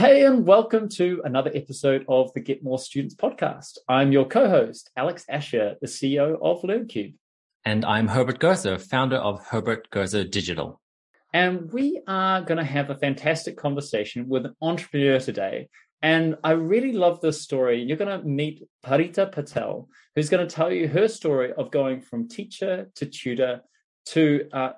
Hey, 0.00 0.24
and 0.24 0.46
welcome 0.46 0.88
to 0.96 1.20
another 1.26 1.50
episode 1.54 2.06
of 2.08 2.32
the 2.32 2.40
Get 2.40 2.64
More 2.64 2.78
Students 2.78 3.14
podcast. 3.14 3.76
I'm 3.86 4.12
your 4.12 4.24
co 4.24 4.48
host, 4.48 4.90
Alex 4.96 5.26
Asher, 5.28 5.76
the 5.82 5.86
CEO 5.86 6.38
of 6.40 6.62
LearnCube. 6.62 7.16
And 7.66 7.84
I'm 7.84 8.08
Herbert 8.08 8.38
Gerzer, 8.38 8.80
founder 8.80 9.18
of 9.18 9.46
Herbert 9.46 9.90
Gerzer 9.90 10.24
Digital. 10.24 10.80
And 11.34 11.70
we 11.70 12.00
are 12.08 12.40
going 12.40 12.56
to 12.56 12.64
have 12.64 12.88
a 12.88 12.94
fantastic 12.94 13.58
conversation 13.58 14.26
with 14.26 14.46
an 14.46 14.56
entrepreneur 14.62 15.20
today. 15.20 15.68
And 16.00 16.38
I 16.42 16.52
really 16.52 16.92
love 16.92 17.20
this 17.20 17.42
story. 17.42 17.82
You're 17.82 17.98
going 17.98 18.18
to 18.18 18.26
meet 18.26 18.66
Parita 18.82 19.30
Patel, 19.30 19.90
who's 20.14 20.30
going 20.30 20.48
to 20.48 20.54
tell 20.54 20.72
you 20.72 20.88
her 20.88 21.08
story 21.08 21.52
of 21.52 21.70
going 21.70 22.00
from 22.00 22.26
teacher 22.26 22.90
to 22.94 23.04
tutor 23.04 23.60
to 24.06 24.48
uh, 24.50 24.72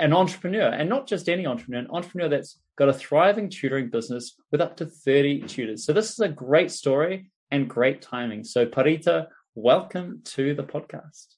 an 0.00 0.12
entrepreneur, 0.12 0.68
and 0.68 0.88
not 0.88 1.06
just 1.06 1.28
any 1.28 1.46
entrepreneur, 1.46 1.82
an 1.82 1.90
entrepreneur 1.92 2.28
that's 2.28 2.58
got 2.78 2.88
a 2.88 2.92
thriving 2.92 3.50
tutoring 3.50 3.90
business 3.90 4.36
with 4.52 4.60
up 4.60 4.76
to 4.76 4.86
30 4.86 5.42
tutors. 5.42 5.84
So 5.84 5.92
this 5.92 6.10
is 6.10 6.20
a 6.20 6.28
great 6.28 6.70
story 6.70 7.30
and 7.50 7.68
great 7.68 8.00
timing. 8.00 8.44
So 8.44 8.66
Parita, 8.66 9.26
welcome 9.56 10.20
to 10.26 10.54
the 10.54 10.62
podcast. 10.62 11.34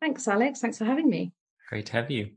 Thanks, 0.00 0.28
Alex. 0.28 0.60
Thanks 0.60 0.78
for 0.78 0.84
having 0.84 1.10
me. 1.10 1.32
Great 1.68 1.86
to 1.86 1.92
have 1.94 2.10
you. 2.10 2.30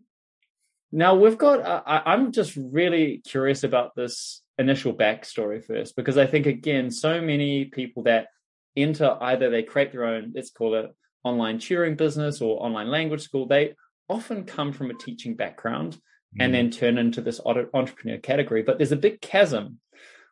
Now 0.91 1.15
we've 1.15 1.37
got. 1.37 1.61
Uh, 1.61 1.83
I, 1.85 2.13
I'm 2.13 2.31
just 2.31 2.55
really 2.55 3.21
curious 3.27 3.63
about 3.63 3.93
this 3.95 4.41
initial 4.57 4.93
backstory 4.93 5.63
first, 5.63 5.95
because 5.95 6.17
I 6.17 6.25
think 6.25 6.47
again, 6.47 6.89
so 6.89 7.21
many 7.21 7.65
people 7.65 8.03
that 8.03 8.27
enter 8.75 9.17
either 9.21 9.49
they 9.49 9.63
create 9.63 9.91
their 9.91 10.05
own, 10.05 10.31
let's 10.33 10.49
call 10.49 10.75
it 10.75 10.95
online 11.23 11.59
tutoring 11.59 11.95
business 11.95 12.41
or 12.41 12.63
online 12.63 12.89
language 12.89 13.21
school, 13.21 13.45
they 13.45 13.75
often 14.09 14.45
come 14.45 14.71
from 14.71 14.89
a 14.89 14.95
teaching 14.95 15.35
background 15.35 15.99
and 16.39 16.53
then 16.53 16.69
turn 16.69 16.97
into 16.97 17.21
this 17.21 17.39
entrepreneur 17.45 18.17
category. 18.17 18.61
But 18.61 18.77
there's 18.77 18.91
a 18.91 18.97
big 18.97 19.21
chasm 19.21 19.79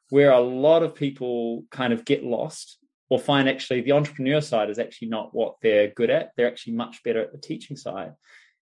where 0.10 0.32
a 0.32 0.40
lot 0.40 0.84
of 0.84 0.96
people 0.96 1.66
kind 1.72 1.94
of 1.94 2.06
get 2.06 2.24
lost 2.24 2.78
or 3.10 3.20
find 3.20 3.48
actually 3.48 3.82
the 3.82 3.92
entrepreneur 3.92 4.42
side 4.42 4.70
is 4.70 4.80
actually 4.80 5.10
not 5.10 5.34
what 5.34 5.56
they're 5.62 5.90
good 5.90 6.10
at. 6.10 6.32
They're 6.36 6.48
actually 6.48 6.74
much 6.74 7.04
better 7.04 7.22
at 7.22 7.32
the 7.32 7.38
teaching 7.38 7.78
side. 7.78 8.14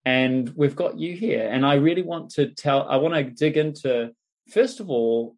And 0.05 0.49
we've 0.55 0.77
got 0.77 0.99
you 0.99 1.15
here. 1.15 1.49
And 1.51 1.67
I 1.67 1.75
really 1.75 2.03
want 2.03 2.31
to 2.33 2.49
tell, 2.49 2.89
I 2.89 2.97
want 2.97 3.15
to 3.15 3.25
dig 3.25 3.57
into, 3.57 4.13
first 4.49 4.81
of 4.81 4.89
all, 4.89 5.37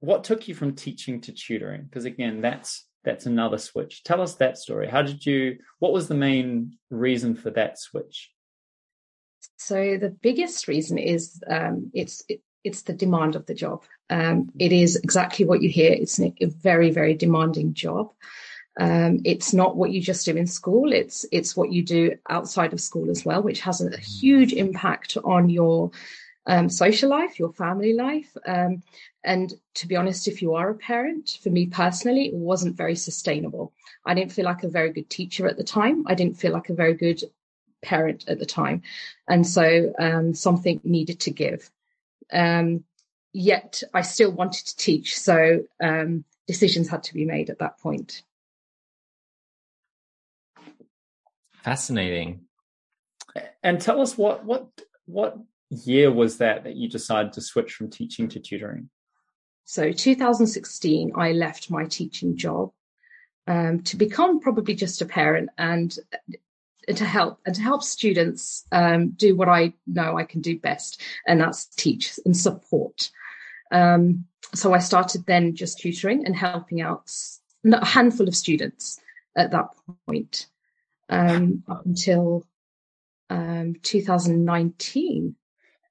what 0.00 0.24
took 0.24 0.48
you 0.48 0.54
from 0.54 0.74
teaching 0.74 1.20
to 1.22 1.32
tutoring? 1.32 1.84
Because 1.84 2.04
again, 2.04 2.40
that's 2.40 2.86
that's 3.04 3.26
another 3.26 3.58
switch. 3.58 4.04
Tell 4.04 4.20
us 4.20 4.34
that 4.36 4.58
story. 4.58 4.88
How 4.88 5.02
did 5.02 5.24
you 5.26 5.58
what 5.78 5.92
was 5.92 6.08
the 6.08 6.14
main 6.14 6.78
reason 6.90 7.34
for 7.34 7.50
that 7.50 7.78
switch? 7.78 8.30
So 9.64 9.96
the 9.96 10.10
biggest 10.10 10.66
reason 10.66 10.98
is 10.98 11.40
um, 11.48 11.92
it's 11.94 12.24
it, 12.28 12.42
it's 12.64 12.82
the 12.82 12.92
demand 12.92 13.36
of 13.36 13.46
the 13.46 13.54
job. 13.54 13.84
Um, 14.10 14.50
it 14.58 14.72
is 14.72 14.96
exactly 14.96 15.44
what 15.44 15.62
you 15.62 15.68
hear. 15.68 15.92
It's 15.92 16.18
a 16.20 16.34
very 16.46 16.90
very 16.90 17.14
demanding 17.14 17.74
job. 17.74 18.12
Um, 18.80 19.20
it's 19.24 19.52
not 19.52 19.76
what 19.76 19.92
you 19.92 20.00
just 20.00 20.24
do 20.24 20.36
in 20.36 20.46
school. 20.46 20.92
It's 20.92 21.24
it's 21.30 21.56
what 21.56 21.72
you 21.72 21.84
do 21.84 22.16
outside 22.28 22.72
of 22.72 22.80
school 22.80 23.08
as 23.10 23.24
well, 23.24 23.42
which 23.42 23.60
has 23.60 23.80
a 23.80 23.96
huge 23.96 24.52
impact 24.52 25.16
on 25.22 25.48
your 25.48 25.92
um, 26.46 26.68
social 26.68 27.10
life, 27.10 27.38
your 27.38 27.52
family 27.52 27.94
life. 27.94 28.36
Um, 28.44 28.82
and 29.22 29.52
to 29.74 29.86
be 29.86 29.94
honest, 29.94 30.26
if 30.26 30.42
you 30.42 30.54
are 30.54 30.70
a 30.70 30.74
parent, 30.74 31.38
for 31.40 31.50
me 31.50 31.66
personally, 31.66 32.26
it 32.26 32.34
wasn't 32.34 32.76
very 32.76 32.96
sustainable. 32.96 33.72
I 34.04 34.14
didn't 34.14 34.32
feel 34.32 34.46
like 34.46 34.64
a 34.64 34.68
very 34.68 34.92
good 34.92 35.08
teacher 35.08 35.46
at 35.46 35.56
the 35.56 35.62
time. 35.62 36.04
I 36.08 36.14
didn't 36.16 36.38
feel 36.38 36.52
like 36.52 36.68
a 36.68 36.74
very 36.74 36.94
good 36.94 37.22
parent 37.82 38.24
at 38.28 38.38
the 38.38 38.46
time. 38.46 38.82
And 39.28 39.46
so 39.46 39.92
um, 39.98 40.34
something 40.34 40.80
needed 40.84 41.20
to 41.20 41.30
give. 41.30 41.70
Um, 42.32 42.84
yet 43.32 43.82
I 43.92 44.02
still 44.02 44.30
wanted 44.30 44.66
to 44.66 44.76
teach. 44.76 45.18
So 45.18 45.64
um, 45.82 46.24
decisions 46.46 46.88
had 46.88 47.02
to 47.04 47.14
be 47.14 47.24
made 47.24 47.50
at 47.50 47.58
that 47.58 47.78
point. 47.78 48.22
Fascinating. 51.62 52.40
And 53.62 53.80
tell 53.80 54.00
us 54.00 54.18
what 54.18 54.44
what 54.44 54.66
what 55.06 55.38
year 55.70 56.10
was 56.12 56.38
that 56.38 56.64
that 56.64 56.74
you 56.74 56.88
decided 56.88 57.32
to 57.34 57.40
switch 57.40 57.72
from 57.72 57.88
teaching 57.88 58.28
to 58.28 58.40
tutoring? 58.40 58.90
So 59.64 59.92
2016, 59.92 61.12
I 61.16 61.32
left 61.32 61.70
my 61.70 61.84
teaching 61.86 62.36
job 62.36 62.72
um, 63.46 63.82
to 63.84 63.96
become 63.96 64.40
probably 64.40 64.74
just 64.74 65.00
a 65.02 65.06
parent 65.06 65.50
and 65.56 65.96
to 66.88 67.04
help 67.04 67.40
and 67.46 67.54
to 67.54 67.62
help 67.62 67.82
students 67.82 68.64
um, 68.72 69.10
do 69.10 69.36
what 69.36 69.48
I 69.48 69.72
know 69.86 70.16
I 70.16 70.24
can 70.24 70.40
do 70.40 70.58
best, 70.58 71.00
and 71.26 71.40
that's 71.40 71.66
teach 71.66 72.18
and 72.24 72.36
support. 72.36 73.10
Um, 73.70 74.26
so 74.54 74.74
I 74.74 74.78
started 74.78 75.26
then 75.26 75.54
just 75.54 75.78
tutoring 75.78 76.26
and 76.26 76.36
helping 76.36 76.80
out 76.80 77.10
a 77.64 77.84
handful 77.84 78.28
of 78.28 78.36
students 78.36 79.00
at 79.36 79.50
that 79.52 79.68
point 80.06 80.46
um, 81.08 81.62
up 81.68 81.86
until 81.86 82.46
um, 83.30 83.76
2019. 83.82 85.36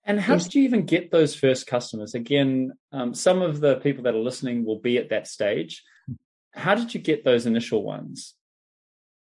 And 0.03 0.19
how 0.19 0.35
did 0.35 0.55
you 0.55 0.63
even 0.63 0.85
get 0.85 1.11
those 1.11 1.35
first 1.35 1.67
customers? 1.67 2.15
Again, 2.15 2.73
um, 2.91 3.13
some 3.13 3.41
of 3.41 3.59
the 3.59 3.75
people 3.77 4.03
that 4.03 4.15
are 4.15 4.19
listening 4.19 4.65
will 4.65 4.79
be 4.79 4.97
at 4.97 5.09
that 5.09 5.27
stage. 5.27 5.83
How 6.53 6.75
did 6.75 6.93
you 6.93 6.99
get 6.99 7.23
those 7.23 7.45
initial 7.45 7.83
ones? 7.83 8.33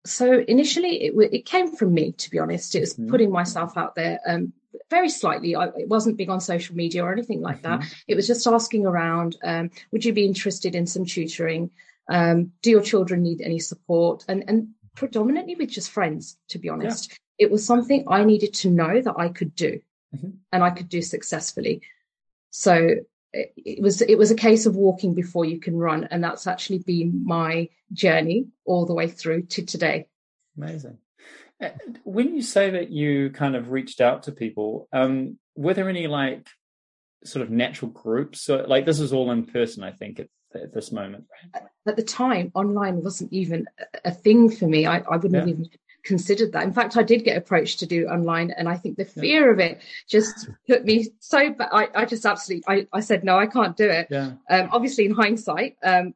So 0.04 0.44
initially 0.48 1.04
it, 1.04 1.14
it 1.32 1.46
came 1.46 1.74
from 1.74 1.94
me 1.94 2.12
to 2.12 2.30
be 2.30 2.38
honest 2.38 2.74
it 2.74 2.80
was 2.80 2.94
mm-hmm. 2.94 3.10
putting 3.10 3.30
myself 3.30 3.76
out 3.76 3.94
there 3.94 4.20
um, 4.26 4.52
very 4.90 5.08
slightly 5.08 5.54
I, 5.54 5.66
it 5.66 5.88
wasn't 5.88 6.16
being 6.16 6.30
on 6.30 6.40
social 6.40 6.74
media 6.74 7.04
or 7.04 7.12
anything 7.12 7.40
like 7.40 7.62
mm-hmm. 7.62 7.80
that 7.80 7.94
it 8.08 8.14
was 8.14 8.26
just 8.26 8.46
asking 8.46 8.86
around 8.86 9.36
um, 9.44 9.70
would 9.92 10.04
you 10.04 10.12
be 10.12 10.26
interested 10.26 10.74
in 10.74 10.86
some 10.86 11.04
tutoring 11.04 11.70
um, 12.08 12.52
do 12.62 12.70
your 12.70 12.82
children 12.82 13.22
need 13.22 13.40
any 13.40 13.58
support 13.58 14.24
and 14.28 14.44
and 14.48 14.68
predominantly 14.94 15.54
with 15.54 15.70
just 15.70 15.90
friends 15.90 16.36
to 16.48 16.58
be 16.58 16.68
honest 16.68 17.10
yeah. 17.10 17.46
it 17.46 17.50
was 17.50 17.64
something 17.64 18.04
i 18.08 18.24
needed 18.24 18.52
to 18.54 18.70
know 18.70 19.00
that 19.00 19.14
i 19.16 19.28
could 19.28 19.54
do 19.54 19.80
mm-hmm. 20.14 20.30
and 20.52 20.62
i 20.62 20.70
could 20.70 20.88
do 20.88 21.00
successfully 21.00 21.80
so 22.50 22.96
it 23.32 23.82
was 23.82 24.02
it 24.02 24.16
was 24.16 24.30
a 24.30 24.36
case 24.36 24.66
of 24.66 24.76
walking 24.76 25.14
before 25.14 25.44
you 25.44 25.58
can 25.58 25.76
run 25.76 26.04
and 26.10 26.22
that's 26.22 26.46
actually 26.46 26.78
been 26.78 27.24
my 27.24 27.68
journey 27.92 28.46
all 28.64 28.86
the 28.86 28.94
way 28.94 29.08
through 29.08 29.42
to 29.42 29.64
today. 29.64 30.06
Amazing. 30.56 30.98
When 32.02 32.34
you 32.34 32.42
say 32.42 32.70
that 32.70 32.90
you 32.90 33.30
kind 33.30 33.54
of 33.54 33.70
reached 33.70 34.00
out 34.00 34.24
to 34.24 34.32
people 34.32 34.88
um, 34.92 35.38
were 35.54 35.74
there 35.74 35.88
any 35.88 36.06
like 36.06 36.48
sort 37.24 37.42
of 37.42 37.50
natural 37.50 37.90
groups? 37.90 38.42
So 38.42 38.64
like 38.66 38.84
this 38.84 39.00
is 39.00 39.12
all 39.12 39.30
in 39.30 39.44
person 39.44 39.84
i 39.84 39.92
think 39.92 40.18
at, 40.20 40.28
at 40.54 40.74
this 40.74 40.90
moment 40.90 41.24
at 41.86 41.96
the 41.96 42.02
time 42.02 42.50
online 42.54 43.02
wasn't 43.02 43.32
even 43.32 43.66
a 44.04 44.10
thing 44.10 44.50
for 44.50 44.66
me. 44.66 44.86
I, 44.86 44.98
I 44.98 45.16
wouldn't 45.16 45.46
yeah. 45.46 45.52
even 45.52 45.68
considered 46.04 46.52
that. 46.52 46.64
In 46.64 46.72
fact, 46.72 46.96
I 46.96 47.02
did 47.02 47.24
get 47.24 47.36
approached 47.36 47.78
to 47.80 47.86
do 47.86 48.06
online, 48.06 48.50
and 48.50 48.68
I 48.68 48.76
think 48.76 48.96
the 48.96 49.04
fear 49.04 49.46
yeah. 49.46 49.52
of 49.52 49.58
it 49.60 49.80
just 50.08 50.48
put 50.68 50.84
me 50.84 51.08
so. 51.20 51.50
But 51.50 51.68
I, 51.72 51.88
I 51.94 52.04
just 52.04 52.26
absolutely, 52.26 52.64
I, 52.68 52.86
I 52.92 53.00
said 53.00 53.24
no, 53.24 53.38
I 53.38 53.46
can't 53.46 53.76
do 53.76 53.88
it. 53.88 54.08
Yeah. 54.10 54.32
Um, 54.50 54.68
obviously, 54.72 55.06
in 55.06 55.12
hindsight, 55.12 55.76
um, 55.82 56.14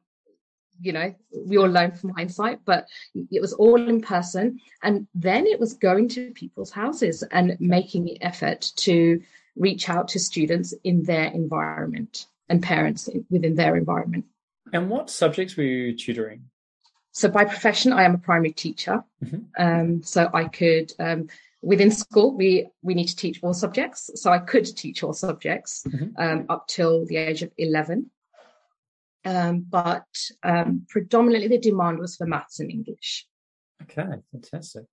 you 0.79 0.91
know, 0.93 1.13
we 1.45 1.57
all 1.57 1.69
learn 1.69 1.91
from 1.91 2.11
hindsight, 2.11 2.59
but 2.65 2.87
it 3.15 3.41
was 3.41 3.53
all 3.53 3.81
in 3.87 4.01
person, 4.01 4.59
and 4.83 5.07
then 5.15 5.47
it 5.47 5.59
was 5.59 5.73
going 5.73 6.09
to 6.09 6.31
people's 6.31 6.71
houses 6.71 7.23
and 7.31 7.57
making 7.59 8.05
the 8.05 8.21
effort 8.21 8.71
to 8.77 9.21
reach 9.55 9.89
out 9.89 10.09
to 10.09 10.19
students 10.19 10.73
in 10.83 11.03
their 11.03 11.25
environment 11.25 12.27
and 12.49 12.61
parents 12.61 13.09
within 13.29 13.55
their 13.55 13.75
environment. 13.75 14.25
And 14.73 14.89
what 14.89 15.09
subjects 15.09 15.57
were 15.57 15.63
you 15.63 15.95
tutoring? 15.95 16.43
So 17.17 17.29
by 17.29 17.45
profession, 17.45 17.93
I 17.93 18.03
am 18.03 18.13
a 18.13 18.19
primary 18.19 18.51
teacher. 18.51 19.03
Mm-hmm. 19.25 19.37
Um, 19.57 20.03
so 20.03 20.29
I 20.35 20.43
could, 20.43 20.93
um, 20.99 21.29
within 21.63 21.89
school, 21.89 22.37
we 22.37 22.69
we 22.83 22.93
need 22.93 23.07
to 23.07 23.15
teach 23.15 23.39
all 23.41 23.55
subjects. 23.55 24.11
So 24.21 24.31
I 24.31 24.37
could 24.37 24.65
teach 24.65 25.01
all 25.01 25.13
subjects 25.13 25.83
mm-hmm. 25.87 26.09
um, 26.15 26.45
up 26.47 26.67
till 26.67 27.07
the 27.07 27.17
age 27.17 27.41
of 27.41 27.51
eleven. 27.57 28.11
Um, 29.25 29.65
but 29.67 30.05
um, 30.43 30.85
predominantly, 30.89 31.47
the 31.47 31.57
demand 31.57 31.97
was 31.97 32.17
for 32.17 32.27
maths 32.27 32.59
and 32.59 32.69
English. 32.69 33.25
Okay, 33.81 34.05
fantastic. 34.31 34.83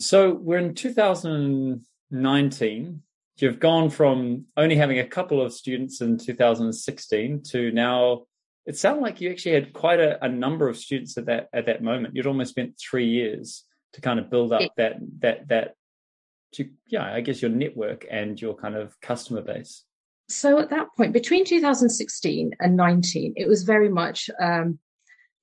So 0.00 0.34
we're 0.34 0.58
in 0.58 0.74
2019. 0.74 3.02
You've 3.36 3.60
gone 3.60 3.88
from 3.88 4.46
only 4.56 4.74
having 4.74 4.98
a 4.98 5.06
couple 5.06 5.40
of 5.40 5.52
students 5.52 6.00
in 6.00 6.18
2016 6.18 7.42
to 7.50 7.70
now 7.70 8.24
it 8.70 8.76
sounded 8.76 9.02
like 9.02 9.20
you 9.20 9.32
actually 9.32 9.54
had 9.54 9.72
quite 9.72 9.98
a, 9.98 10.24
a, 10.24 10.28
number 10.28 10.68
of 10.68 10.76
students 10.76 11.18
at 11.18 11.26
that 11.26 11.48
at 11.52 11.66
that 11.66 11.82
moment. 11.82 12.14
You'd 12.14 12.28
almost 12.28 12.50
spent 12.50 12.78
three 12.78 13.08
years 13.08 13.64
to 13.94 14.00
kind 14.00 14.20
of 14.20 14.30
build 14.30 14.52
up 14.52 14.62
it, 14.62 14.70
that 14.76 14.94
that 15.18 15.48
that 15.48 15.74
to 16.52 16.68
yeah, 16.86 17.02
I 17.02 17.20
guess 17.20 17.42
your 17.42 17.50
network 17.50 18.06
and 18.08 18.40
your 18.40 18.54
kind 18.54 18.76
of 18.76 18.98
customer 19.00 19.40
base. 19.40 19.82
So 20.28 20.60
at 20.60 20.70
that 20.70 20.86
point, 20.96 21.12
between 21.12 21.44
2016 21.44 22.52
and 22.60 22.76
19, 22.76 23.32
it 23.36 23.48
was 23.48 23.64
very 23.64 23.88
much 23.88 24.30
um, 24.40 24.78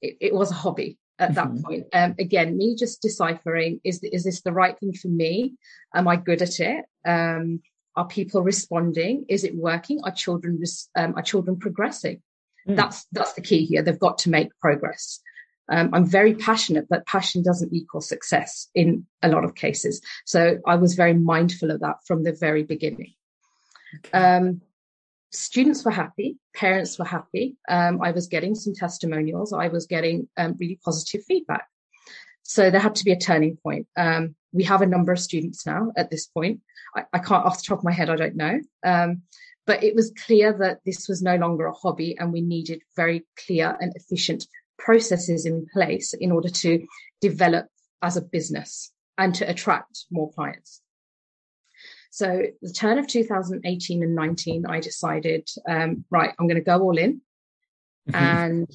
it, 0.02 0.16
it 0.22 0.34
was 0.34 0.52
a 0.52 0.54
hobby 0.54 0.98
at 1.20 1.36
that 1.36 1.48
mm-hmm. 1.48 1.64
point. 1.64 1.86
Um, 1.92 2.16
again, 2.18 2.58
me 2.58 2.78
just 2.78 3.02
deciphering 3.02 3.82
is 3.84 4.00
is 4.04 4.24
this 4.24 4.42
the 4.42 4.54
right 4.54 4.80
thing 4.80 4.94
for 4.94 5.10
me? 5.10 5.56
Am 5.94 6.08
I 6.08 6.16
good 6.16 6.42
at 6.42 6.62
it? 6.62 6.86
Um, 7.04 7.62
Are 7.98 8.08
people 8.08 8.42
responding? 8.42 9.26
Is 9.28 9.44
it 9.44 9.54
working? 9.54 10.00
Are 10.06 10.14
children 10.14 10.64
um, 10.96 11.14
are 11.18 11.24
children 11.24 11.58
progressing? 11.58 12.22
Mm. 12.68 12.76
That's 12.76 13.06
that's 13.12 13.34
the 13.34 13.42
key 13.42 13.66
here. 13.66 13.82
They've 13.82 14.00
got 14.00 14.20
to 14.20 14.30
make 14.30 14.50
progress. 14.60 15.20
Um, 15.70 15.90
I'm 15.94 16.06
very 16.06 16.34
passionate, 16.34 16.88
but 16.90 17.06
passion 17.06 17.44
doesn't 17.44 17.74
equal 17.74 18.02
success 18.02 18.70
in 18.74 19.06
a 19.22 19.30
lot 19.30 19.44
of 19.44 19.56
cases. 19.56 20.02
So 20.26 20.60
I 20.66 20.76
was 20.76 20.96
very 20.96 21.14
mindful 21.14 21.72
of 21.72 21.82
that 21.82 21.98
from 22.06 22.24
the 22.24 22.32
very 22.32 22.64
beginning. 22.64 23.14
Um, 24.14 24.62
students 25.32 25.84
were 25.84 25.92
happy, 25.92 26.38
parents 26.56 26.98
were 26.98 27.06
happy. 27.06 27.58
Um, 27.68 28.00
I 28.02 28.12
was 28.12 28.28
getting 28.28 28.56
some 28.56 28.74
testimonials. 28.74 29.52
I 29.52 29.68
was 29.68 29.88
getting 29.88 30.30
um, 30.38 30.56
really 30.58 30.80
positive 30.84 31.24
feedback. 31.26 31.68
So 32.44 32.70
there 32.70 32.80
had 32.80 32.96
to 32.96 33.04
be 33.04 33.12
a 33.12 33.20
turning 33.20 33.58
point. 33.58 33.88
Um, 33.98 34.36
we 34.54 34.64
have 34.64 34.82
a 34.82 34.86
number 34.86 35.12
of 35.12 35.20
students 35.20 35.66
now 35.66 35.92
at 35.98 36.10
this 36.10 36.28
point. 36.28 36.62
I, 36.96 37.04
I, 37.12 37.20
can't, 37.20 37.46
off 37.46 37.58
the 37.58 37.66
top 37.68 37.80
of 37.80 37.84
my 37.84 37.92
head, 37.92 38.10
I 38.10 38.16
don't 38.16 38.38
know. 38.38 38.62
But 39.68 39.84
it 39.84 39.94
was 39.94 40.14
clear 40.26 40.54
that 40.60 40.80
this 40.86 41.08
was 41.08 41.22
no 41.22 41.36
longer 41.36 41.68
a 41.68 41.74
hobby 41.74 42.18
and 42.18 42.34
we 42.34 42.42
needed 42.42 42.82
very 42.96 43.28
clear 43.46 43.78
and 43.80 43.94
efficient 43.96 44.48
processes 44.80 45.46
in 45.46 45.68
place 45.74 46.14
in 46.14 46.32
order 46.32 46.50
to 46.50 46.86
develop 47.22 47.68
as 48.02 48.16
a 48.18 48.22
business 48.22 48.92
and 49.18 49.36
to 49.36 49.50
attract 49.50 50.06
more 50.10 50.32
clients. 50.32 50.82
So 52.12 52.44
the 52.62 52.72
turn 52.72 52.98
of 52.98 53.08
2018 53.08 54.02
and 54.02 54.16
19, 54.16 54.66
I 54.66 54.80
decided, 54.80 55.50
um, 55.68 56.06
right, 56.10 56.34
I'm 56.40 56.48
going 56.48 56.56
to 56.56 56.64
go 56.64 56.80
all 56.82 56.98
in 56.98 57.22
mm-hmm. 58.10 58.16
and 58.16 58.72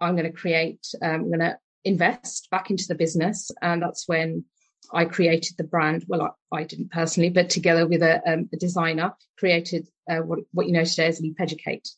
I'm 0.00 0.16
going 0.16 0.30
to 0.30 0.38
create, 0.38 0.86
um, 1.02 1.10
I'm 1.10 1.28
going 1.28 1.40
to 1.40 1.58
invest 1.84 2.48
back 2.50 2.70
into 2.70 2.86
the 2.88 2.94
business. 2.94 3.50
And 3.60 3.82
that's 3.82 4.08
when 4.08 4.44
I 4.92 5.04
created 5.04 5.56
the 5.56 5.64
brand. 5.64 6.04
Well, 6.08 6.34
I, 6.52 6.56
I 6.56 6.64
didn't 6.64 6.90
personally, 6.90 7.30
but 7.30 7.50
together 7.50 7.86
with 7.86 8.02
a, 8.02 8.20
um, 8.30 8.48
a 8.52 8.56
designer, 8.56 9.14
created 9.38 9.88
uh, 10.08 10.18
what, 10.18 10.40
what 10.52 10.66
you 10.66 10.72
know 10.72 10.84
today 10.84 11.06
as 11.06 11.20
Leap 11.20 11.36
Educate. 11.40 11.88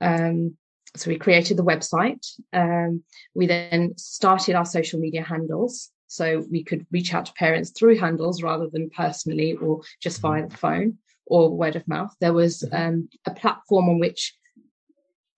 Um, 0.00 0.56
so 0.96 1.10
we 1.10 1.18
created 1.18 1.56
the 1.56 1.64
website. 1.64 2.26
Um, 2.52 3.04
we 3.34 3.46
then 3.46 3.96
started 3.96 4.54
our 4.54 4.64
social 4.64 4.98
media 4.98 5.22
handles. 5.22 5.90
So 6.08 6.44
we 6.50 6.64
could 6.64 6.86
reach 6.90 7.14
out 7.14 7.26
to 7.26 7.32
parents 7.34 7.70
through 7.70 7.98
handles 7.98 8.42
rather 8.42 8.68
than 8.68 8.90
personally 8.90 9.52
or 9.52 9.82
just 10.02 10.20
via 10.20 10.48
the 10.48 10.56
phone 10.56 10.98
or 11.26 11.56
word 11.56 11.76
of 11.76 11.86
mouth. 11.86 12.12
There 12.20 12.32
was 12.32 12.62
mm-hmm. 12.62 12.74
um, 12.74 13.08
a 13.26 13.30
platform 13.30 13.88
on 13.88 14.00
which 14.00 14.34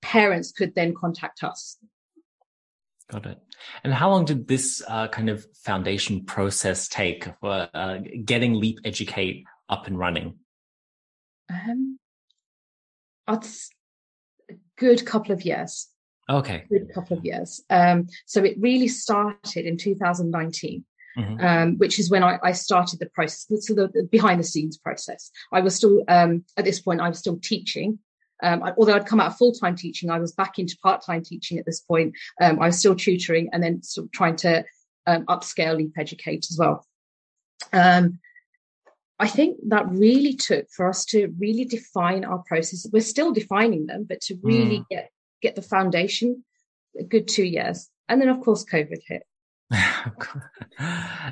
parents 0.01 0.51
could 0.51 0.75
then 0.75 0.95
contact 0.95 1.45
us. 1.45 1.77
Got 3.11 3.27
it. 3.27 3.39
And 3.85 3.93
how 3.93 4.11
long 4.11 4.25
did 4.25 4.49
this 4.49 4.82
uh, 4.88 5.09
kind 5.09 5.29
of 5.29 5.47
foundation 5.55 6.25
process 6.25 6.88
take 6.88 7.29
for 7.41 7.69
uh, 7.75 7.99
getting 8.25 8.55
Leap 8.55 8.79
Educate 8.85 9.44
up 9.69 9.87
and 9.87 9.99
running? 9.99 10.38
Um, 11.50 11.99
it's 13.29 13.70
a 14.50 14.55
good 14.79 15.05
couple 15.06 15.32
of 15.32 15.44
years. 15.44 15.88
Okay. 16.31 16.64
Good 16.69 16.93
couple 16.94 17.19
of 17.19 17.25
years. 17.25 17.62
Um, 17.69 18.06
so 18.26 18.44
it 18.44 18.56
really 18.59 18.88
started 18.88 19.67
in 19.67 19.76
2019. 19.76 20.85
Mm-hmm. 21.19 21.44
Um, 21.44 21.76
which 21.76 21.99
is 21.99 22.11
when 22.11 22.25
I, 22.25 22.38
I, 22.43 22.53
started 22.53 22.99
the 22.99 23.05
process, 23.05 23.67
so 23.67 23.75
the, 23.75 23.88
the, 23.88 24.05
behind 24.11 24.41
the 24.41 24.44
scenes 24.44 24.79
process. 24.79 25.31
I 25.53 25.61
was 25.61 25.75
still, 25.75 26.03
um, 26.08 26.43
at 26.56 26.65
this 26.65 26.81
point, 26.81 27.03
I 27.03 27.08
was 27.11 27.19
still 27.19 27.38
teaching. 27.38 27.99
Um, 28.43 28.62
I, 28.62 28.73
although 28.77 28.94
I'd 28.94 29.06
come 29.06 29.21
out 29.21 29.29
of 29.29 29.37
full 29.37 29.53
time 29.53 29.77
teaching, 29.77 30.11
I 30.11 30.19
was 30.19 30.33
back 30.33 30.59
into 30.59 30.77
part 30.83 31.05
time 31.05 31.23
teaching 31.23 31.59
at 31.59 31.67
this 31.67 31.81
point. 31.81 32.15
Um, 32.41 32.61
I 32.61 32.67
was 32.67 32.79
still 32.79 32.94
tutoring 32.94 33.49
and 33.53 33.62
then 33.62 33.83
sort 33.83 34.06
of 34.06 34.12
trying 34.12 34.37
to 34.37 34.65
um, 35.06 35.25
upscale 35.27 35.77
Leap 35.77 35.93
Educate 35.97 36.47
as 36.50 36.56
well. 36.59 36.87
Um, 37.73 38.19
I 39.19 39.29
think 39.29 39.59
that 39.69 39.89
really 39.89 40.35
took 40.35 40.67
for 40.71 40.89
us 40.89 41.05
to 41.06 41.33
really 41.39 41.65
define 41.65 42.25
our 42.25 42.43
processes. 42.47 42.91
We're 42.93 43.03
still 43.03 43.33
defining 43.33 43.87
them, 43.87 44.05
but 44.09 44.21
to 44.23 44.39
really 44.43 44.81
mm. 44.81 44.87
get 44.91 45.11
get 45.43 45.55
the 45.55 45.62
foundation, 45.62 46.44
a 46.99 47.05
good 47.05 47.29
two 47.29 47.44
years. 47.44 47.89
And 48.09 48.21
then, 48.21 48.29
of 48.29 48.41
course, 48.41 48.65
COVID 48.65 49.00
hit. 49.06 49.23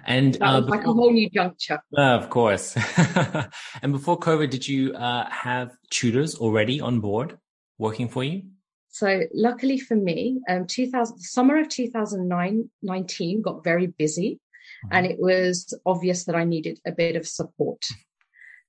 and 0.07 0.41
uh, 0.41 0.63
like 0.67 0.85
a 0.85 0.93
whole 0.93 1.13
new 1.13 1.29
juncture. 1.31 1.81
Uh, 1.97 2.01
of 2.01 2.31
course. 2.31 2.77
and 3.83 3.93
before 3.93 4.19
COVID, 4.19 4.51
did 4.51 4.67
you 4.67 4.95
uh, 4.95 5.29
have 5.31 5.77
tutors 5.91 6.37
already 6.37 6.81
on 6.81 7.01
board 7.01 7.39
working 7.79 8.09
for 8.09 8.25
you? 8.25 8.43
So 8.89 9.23
luckily 9.35 9.79
for 9.79 9.95
me, 9.95 10.41
um, 10.49 10.67
2000, 10.67 11.19
summer 11.21 11.61
of 11.61 11.69
2019 11.69 13.43
got 13.43 13.63
very 13.63 13.87
busy 13.87 14.41
mm-hmm. 14.85 14.97
and 14.97 15.07
it 15.07 15.19
was 15.19 15.79
obvious 15.87 16.25
that 16.25 16.35
I 16.35 16.45
needed 16.45 16.81
a 16.85 16.93
bit 16.93 17.17
of 17.17 17.27
support 17.27 17.85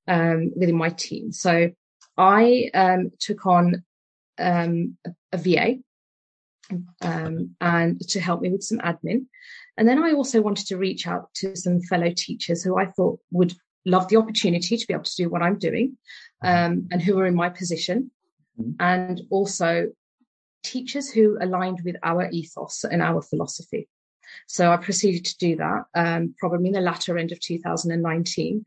um, 0.07 0.51
within 0.55 0.75
my 0.75 0.89
team. 0.89 1.31
So 1.31 1.71
I 2.17 2.69
um, 2.73 3.11
took 3.19 3.45
on 3.45 3.83
um, 4.37 4.97
a 5.31 5.37
VA 5.37 5.75
um, 7.01 7.55
and 7.61 7.99
to 8.09 8.19
help 8.19 8.41
me 8.41 8.49
with 8.49 8.63
some 8.63 8.79
admin. 8.79 9.25
And 9.77 9.87
then 9.87 10.03
I 10.03 10.11
also 10.11 10.41
wanted 10.41 10.67
to 10.67 10.77
reach 10.77 11.07
out 11.07 11.33
to 11.35 11.55
some 11.55 11.81
fellow 11.81 12.11
teachers 12.15 12.63
who 12.63 12.77
I 12.77 12.87
thought 12.87 13.19
would 13.31 13.53
love 13.85 14.07
the 14.07 14.17
opportunity 14.17 14.77
to 14.77 14.87
be 14.87 14.93
able 14.93 15.03
to 15.03 15.15
do 15.15 15.29
what 15.29 15.41
I'm 15.41 15.57
doing 15.57 15.97
mm-hmm. 16.43 16.73
um, 16.73 16.87
and 16.91 17.01
who 17.01 17.17
are 17.19 17.25
in 17.25 17.35
my 17.35 17.49
position. 17.49 18.11
Mm-hmm. 18.59 18.71
And 18.79 19.21
also 19.29 19.87
teachers 20.63 21.09
who 21.09 21.37
aligned 21.41 21.81
with 21.83 21.95
our 22.03 22.29
ethos 22.29 22.83
and 22.83 23.01
our 23.01 23.21
philosophy. 23.21 23.87
So 24.47 24.71
I 24.71 24.77
proceeded 24.77 25.25
to 25.25 25.37
do 25.37 25.55
that, 25.57 25.83
um, 25.95 26.35
probably 26.37 26.67
in 26.67 26.73
the 26.73 26.81
latter 26.81 27.17
end 27.17 27.31
of 27.31 27.39
2019. 27.39 28.63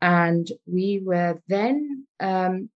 And 0.00 0.48
we 0.66 1.00
were 1.04 1.40
then 1.48 2.06
um, 2.20 2.70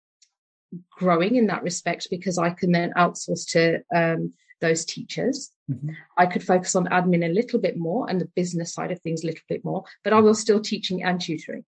growing 0.91 1.37
in 1.37 1.47
that 1.47 1.63
respect 1.63 2.09
because 2.11 2.39
I 2.39 2.51
can 2.51 2.73
then 2.73 2.93
outsource 2.97 3.51
to 3.53 3.81
um, 3.95 4.33
those 4.61 4.85
teachers. 4.85 5.51
Mm-hmm. 5.71 5.91
I 6.17 6.27
could 6.27 6.43
focus 6.43 6.75
on 6.75 6.87
admin 6.87 7.25
a 7.25 7.33
little 7.33 7.61
bit 7.61 7.77
more 7.77 8.09
and 8.09 8.21
the 8.21 8.31
business 8.37 8.75
side 8.75 8.91
of 8.91 9.01
things 9.01 9.23
a 9.23 9.27
little 9.27 9.45
bit 9.49 9.65
more, 9.65 9.85
but 10.05 10.13
I 10.13 10.21
was 10.21 10.41
still 10.41 10.61
teaching 10.61 11.03
and 11.03 11.21
tutoring. 11.21 11.65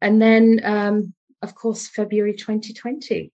And 0.00 0.20
then, 0.20 0.60
um, 0.64 1.14
of 1.42 1.54
course, 1.54 1.86
February 1.86 2.34
2020. 2.34 3.32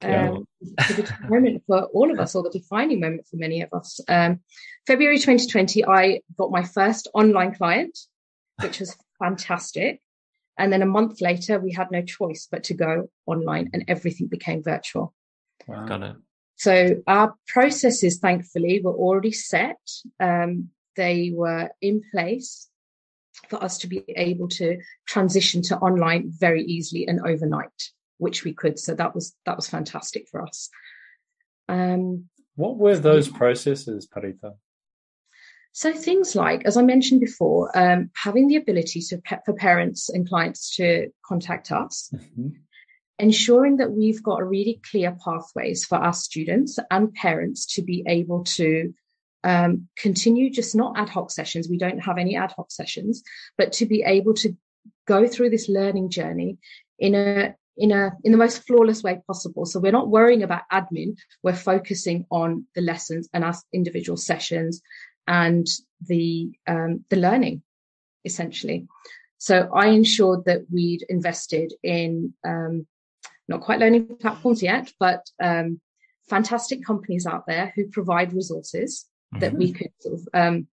Um, 0.00 0.46
the 0.60 1.12
moment 1.28 1.64
for 1.66 1.84
all 1.86 2.12
of 2.12 2.20
us, 2.20 2.36
or 2.36 2.44
the 2.44 2.50
defining 2.50 3.00
moment 3.00 3.26
for 3.26 3.36
many 3.36 3.62
of 3.62 3.72
us. 3.72 3.98
Um, 4.06 4.40
February 4.86 5.18
2020, 5.18 5.84
I 5.84 6.20
got 6.36 6.52
my 6.52 6.62
first 6.62 7.08
online 7.14 7.52
client, 7.52 7.98
which 8.62 8.78
was 8.78 8.96
fantastic. 9.18 10.00
And 10.58 10.72
then 10.72 10.82
a 10.82 10.86
month 10.86 11.20
later, 11.20 11.58
we 11.60 11.72
had 11.72 11.90
no 11.90 12.02
choice 12.02 12.48
but 12.50 12.64
to 12.64 12.74
go 12.74 13.08
online 13.26 13.70
and 13.72 13.84
everything 13.88 14.26
became 14.26 14.62
virtual. 14.62 15.14
Wow. 15.66 15.86
Got 15.86 16.02
it. 16.02 16.16
So 16.56 16.96
our 17.06 17.34
processes, 17.46 18.18
thankfully, 18.18 18.80
were 18.82 18.94
already 18.94 19.30
set. 19.30 19.78
Um, 20.18 20.70
they 20.96 21.30
were 21.32 21.70
in 21.80 22.02
place 22.10 22.68
for 23.48 23.62
us 23.62 23.78
to 23.78 23.86
be 23.86 24.02
able 24.16 24.48
to 24.48 24.78
transition 25.06 25.62
to 25.62 25.76
online 25.78 26.32
very 26.36 26.64
easily 26.64 27.06
and 27.06 27.20
overnight, 27.24 27.90
which 28.18 28.44
we 28.44 28.52
could. 28.52 28.80
So 28.80 28.94
that 28.94 29.14
was 29.14 29.36
that 29.46 29.54
was 29.54 29.68
fantastic 29.68 30.26
for 30.28 30.42
us. 30.42 30.68
Um, 31.68 32.28
what 32.56 32.76
were 32.76 32.96
those 32.96 33.28
processes, 33.28 34.08
Parita? 34.08 34.54
So 35.72 35.92
things 35.92 36.34
like, 36.34 36.64
as 36.64 36.76
I 36.76 36.82
mentioned 36.82 37.20
before, 37.20 37.76
um, 37.78 38.10
having 38.14 38.48
the 38.48 38.56
ability 38.56 39.00
to 39.08 39.20
for 39.44 39.54
parents 39.54 40.08
and 40.08 40.28
clients 40.28 40.74
to 40.76 41.08
contact 41.24 41.70
us, 41.70 42.10
mm-hmm. 42.14 42.48
ensuring 43.18 43.76
that 43.76 43.92
we've 43.92 44.22
got 44.22 44.48
really 44.48 44.80
clear 44.90 45.16
pathways 45.24 45.84
for 45.84 45.98
our 45.98 46.14
students 46.14 46.78
and 46.90 47.14
parents 47.14 47.66
to 47.74 47.82
be 47.82 48.02
able 48.08 48.44
to 48.44 48.92
um, 49.44 49.88
continue 49.96 50.50
just 50.50 50.74
not 50.74 50.98
ad 50.98 51.08
hoc 51.08 51.30
sessions. 51.30 51.68
We 51.68 51.78
don't 51.78 52.00
have 52.00 52.18
any 52.18 52.36
ad 52.36 52.52
hoc 52.56 52.70
sessions, 52.70 53.22
but 53.56 53.72
to 53.74 53.86
be 53.86 54.02
able 54.02 54.34
to 54.34 54.56
go 55.06 55.26
through 55.26 55.50
this 55.50 55.68
learning 55.68 56.10
journey 56.10 56.58
in 56.98 57.14
a 57.14 57.54
in 57.76 57.92
a 57.92 58.10
in 58.24 58.32
the 58.32 58.38
most 58.38 58.66
flawless 58.66 59.02
way 59.02 59.20
possible. 59.26 59.64
So 59.64 59.78
we're 59.78 59.92
not 59.92 60.08
worrying 60.08 60.42
about 60.42 60.62
admin. 60.72 61.16
We're 61.42 61.54
focusing 61.54 62.26
on 62.30 62.66
the 62.74 62.80
lessons 62.80 63.28
and 63.32 63.44
our 63.44 63.54
individual 63.72 64.16
sessions 64.16 64.82
and 65.28 65.66
the 66.04 66.50
um, 66.66 67.04
the 67.10 67.16
learning 67.16 67.62
essentially. 68.24 68.88
So 69.38 69.70
I 69.72 69.88
ensured 69.88 70.46
that 70.46 70.62
we'd 70.72 71.04
invested 71.08 71.72
in 71.84 72.34
um, 72.44 72.86
not 73.46 73.60
quite 73.60 73.78
learning 73.78 74.16
platforms 74.20 74.62
yet, 74.62 74.92
but 74.98 75.24
um, 75.40 75.80
fantastic 76.28 76.84
companies 76.84 77.24
out 77.26 77.44
there 77.46 77.72
who 77.76 77.86
provide 77.88 78.32
resources 78.32 79.06
mm-hmm. 79.32 79.40
that 79.40 79.54
we 79.54 79.72
could 79.72 79.92
sort 80.00 80.14
of 80.14 80.28
um, 80.34 80.66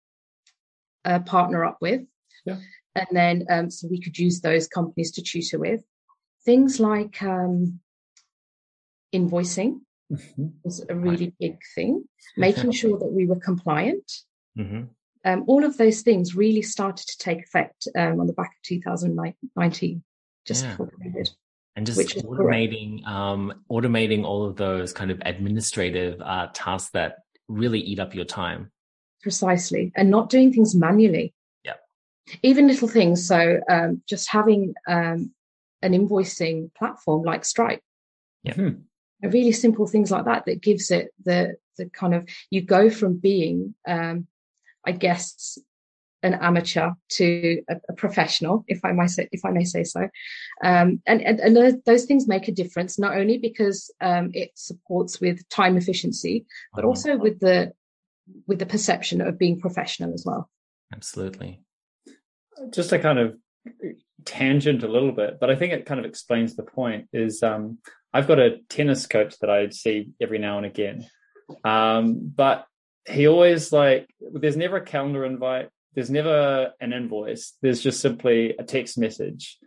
uh, 1.04 1.20
partner 1.20 1.64
up 1.64 1.78
with. 1.80 2.02
Yeah. 2.46 2.58
And 2.96 3.08
then 3.12 3.46
um, 3.50 3.70
so 3.70 3.88
we 3.88 4.02
could 4.02 4.18
use 4.18 4.42
those 4.42 4.68
companies 4.68 5.12
to 5.12 5.22
tutor 5.22 5.60
with. 5.60 5.84
Things 6.44 6.80
like 6.80 7.22
um, 7.22 7.80
invoicing 9.14 9.82
mm-hmm. 10.12 10.48
was 10.64 10.84
a 10.90 10.96
really 10.96 11.34
big 11.40 11.60
thing, 11.76 12.06
making 12.36 12.72
sure 12.80 12.98
that 12.98 13.12
we 13.12 13.28
were 13.28 13.40
compliant 13.40 14.12
Mm-hmm. 14.58 14.84
um, 15.26 15.44
all 15.48 15.64
of 15.66 15.78
those 15.78 16.02
things 16.02 16.36
really 16.36 16.62
started 16.62 17.08
to 17.08 17.18
take 17.18 17.44
effect 17.44 17.88
um, 17.96 18.20
on 18.20 18.28
the 18.28 18.34
back 18.34 18.52
of 18.52 18.62
2019, 18.64 20.04
just 20.46 20.64
yeah. 20.64 20.72
before 20.72 20.92
COVID. 21.04 21.30
And 21.78 21.86
just 21.86 22.00
automating, 22.00 23.06
um, 23.06 23.54
automating 23.70 24.24
all 24.24 24.46
of 24.46 24.56
those 24.56 24.94
kind 24.94 25.12
of 25.12 25.22
administrative 25.26 26.22
uh, 26.22 26.48
tasks 26.54 26.92
that 26.92 27.18
really 27.50 27.80
eat 27.82 28.00
up 28.00 28.16
your 28.16 28.24
time. 28.24 28.72
Precisely, 29.22 29.92
and 29.96 30.10
not 30.10 30.30
doing 30.30 30.54
things 30.54 30.74
manually. 30.74 31.34
Yeah. 31.66 31.74
Even 32.44 32.68
little 32.68 32.88
things. 32.88 33.28
So 33.28 33.60
um, 33.70 34.02
just 34.08 34.30
having 34.30 34.74
um, 34.88 35.34
an 35.82 35.94
invoicing 35.94 36.74
platform 36.76 37.24
like 37.24 37.44
Stripe. 37.44 37.82
Yeah. 38.44 38.54
Hmm. 38.54 38.70
Really 39.22 39.52
simple 39.52 39.88
things 39.88 40.12
like 40.12 40.26
that 40.26 40.46
that 40.46 40.62
gives 40.62 40.92
it 40.92 41.10
the 41.24 41.56
the 41.78 41.90
kind 41.90 42.14
of 42.14 42.30
you 42.52 42.62
go 42.62 42.90
from 42.90 43.18
being 43.18 43.76
um, 43.88 44.28
I 44.86 44.92
guess, 44.92 45.58
an 46.24 46.34
amateur 46.34 46.92
to 47.10 47.62
a, 47.70 47.76
a, 47.90 47.94
professional, 47.94 48.66
if 48.68 48.84
I 48.84 48.92
might 48.92 49.12
say, 49.12 49.30
if 49.32 49.46
I 49.46 49.52
may 49.52 49.64
say 49.64 49.84
so. 49.84 50.10
Um, 50.64 51.02
and, 51.06 51.22
and, 51.22 51.40
and 51.40 51.56
those, 51.56 51.76
those, 51.86 52.06
things 52.06 52.28
make 52.28 52.48
a 52.48 52.52
difference, 52.52 52.98
not 52.98 53.16
only 53.16 53.38
because 53.38 53.94
um, 54.02 54.32
it 54.34 54.52
supports 54.56 55.22
with 55.22 55.48
time 55.50 55.78
efficiency, 55.78 56.46
but 56.74 56.80
uh-huh. 56.80 56.88
also 56.88 57.18
with 57.18 57.40
the 57.40 57.74
with 58.48 58.58
the 58.58 58.66
perception 58.66 59.22
of 59.22 59.38
being 59.38 59.60
professional 59.60 60.14
as 60.14 60.24
well. 60.26 60.50
Absolutely. 60.92 61.62
Just 62.72 62.92
a 62.92 62.98
kind 62.98 63.20
of 63.20 63.36
tangent 64.24 64.84
a 64.84 64.88
little 64.88 65.12
bit, 65.12 65.40
but 65.40 65.52
I 65.52 65.56
think 65.56 65.74
it 65.74 65.86
kind 65.86 66.00
of 66.00 66.06
explains 66.06 66.56
the 66.56 66.64
point. 66.64 67.08
Is 67.14 67.44
um, 67.44 67.78
I've 68.14 68.28
got 68.28 68.40
a 68.40 68.58
tennis 68.70 69.06
coach 69.06 69.38
that 69.40 69.50
I 69.50 69.70
see 69.70 70.10
every 70.20 70.40
now 70.40 70.58
and 70.58 70.66
again, 70.66 71.06
um, 71.64 72.32
but 72.36 72.66
he 73.08 73.28
always 73.28 73.72
like 73.72 74.10
there's 74.34 74.58
never 74.58 74.78
a 74.78 74.86
calendar 74.86 75.26
invite 75.26 75.70
there's 75.94 76.10
never 76.10 76.74
an 76.80 76.94
invoice 76.94 77.54
there's 77.62 77.82
just 77.82 78.00
simply 78.00 78.56
a 78.58 78.64
text 78.64 78.98
message 78.98 79.58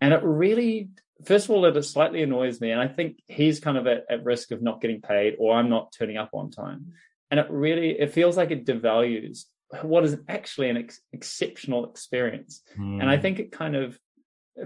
and 0.00 0.12
it 0.12 0.22
really 0.22 0.88
first 1.24 1.46
of 1.46 1.50
all 1.50 1.64
it 1.64 1.82
slightly 1.82 2.22
annoys 2.22 2.60
me 2.60 2.70
and 2.70 2.80
i 2.80 2.88
think 2.88 3.18
he's 3.26 3.60
kind 3.60 3.76
of 3.76 3.86
at, 3.86 4.04
at 4.10 4.24
risk 4.24 4.50
of 4.50 4.62
not 4.62 4.80
getting 4.80 5.00
paid 5.00 5.36
or 5.38 5.56
i'm 5.56 5.68
not 5.68 5.92
turning 5.92 6.16
up 6.16 6.30
on 6.32 6.50
time 6.50 6.92
and 7.30 7.38
it 7.38 7.46
really 7.50 7.90
it 7.98 8.12
feels 8.12 8.36
like 8.36 8.50
it 8.50 8.66
devalues 8.66 9.44
what 9.82 10.04
is 10.04 10.16
actually 10.28 10.68
an 10.68 10.76
ex- 10.76 11.00
exceptional 11.12 11.88
experience 11.88 12.62
mm. 12.78 13.00
and 13.00 13.08
i 13.08 13.16
hmm. 13.16 13.22
think 13.22 13.38
it 13.38 13.52
kind 13.52 13.76
of 13.76 13.98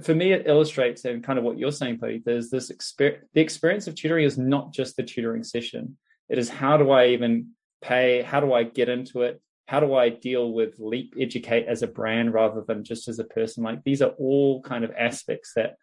for 0.02 0.14
me 0.14 0.33
it 0.33 0.47
illustrates 0.47 1.04
and 1.04 1.23
kind 1.23 1.38
of 1.38 1.44
what 1.44 1.59
you're 1.59 1.71
saying 1.71 1.99
Paddy, 1.99 2.23
there's 2.25 2.50
this 2.50 2.71
experience 2.71 3.25
the 3.35 3.40
experience 3.40 3.87
of 3.87 3.94
tutoring 3.94 4.25
is 4.25 4.38
not 4.38 4.73
just 4.73 4.97
the 4.97 5.02
tutoring 5.02 5.44
session 5.44 5.97
it 6.28 6.38
is 6.38 6.49
how 6.49 6.76
do 6.76 6.90
i 6.90 7.09
even 7.09 7.50
pay? 7.83 8.23
How 8.23 8.40
do 8.40 8.52
I 8.52 8.64
get 8.64 8.88
into 8.88 9.23
it? 9.23 9.40
How 9.66 9.81
do 9.81 9.95
I 9.95 10.11
deal 10.11 10.52
with 10.52 10.78
Leap 10.78 11.14
Educate 11.19 11.66
as 11.66 11.83
a 11.83 11.87
brand 11.87 12.35
rather 12.35 12.62
than 12.66 12.85
just 12.85 13.09
as 13.09 13.19
a 13.19 13.25
person? 13.25 13.64
Like 13.64 13.83
these 13.83 14.02
are 14.02 14.11
all 14.19 14.62
kind 14.62 14.85
of 14.85 14.93
aspects 14.97 15.52
that 15.57 15.76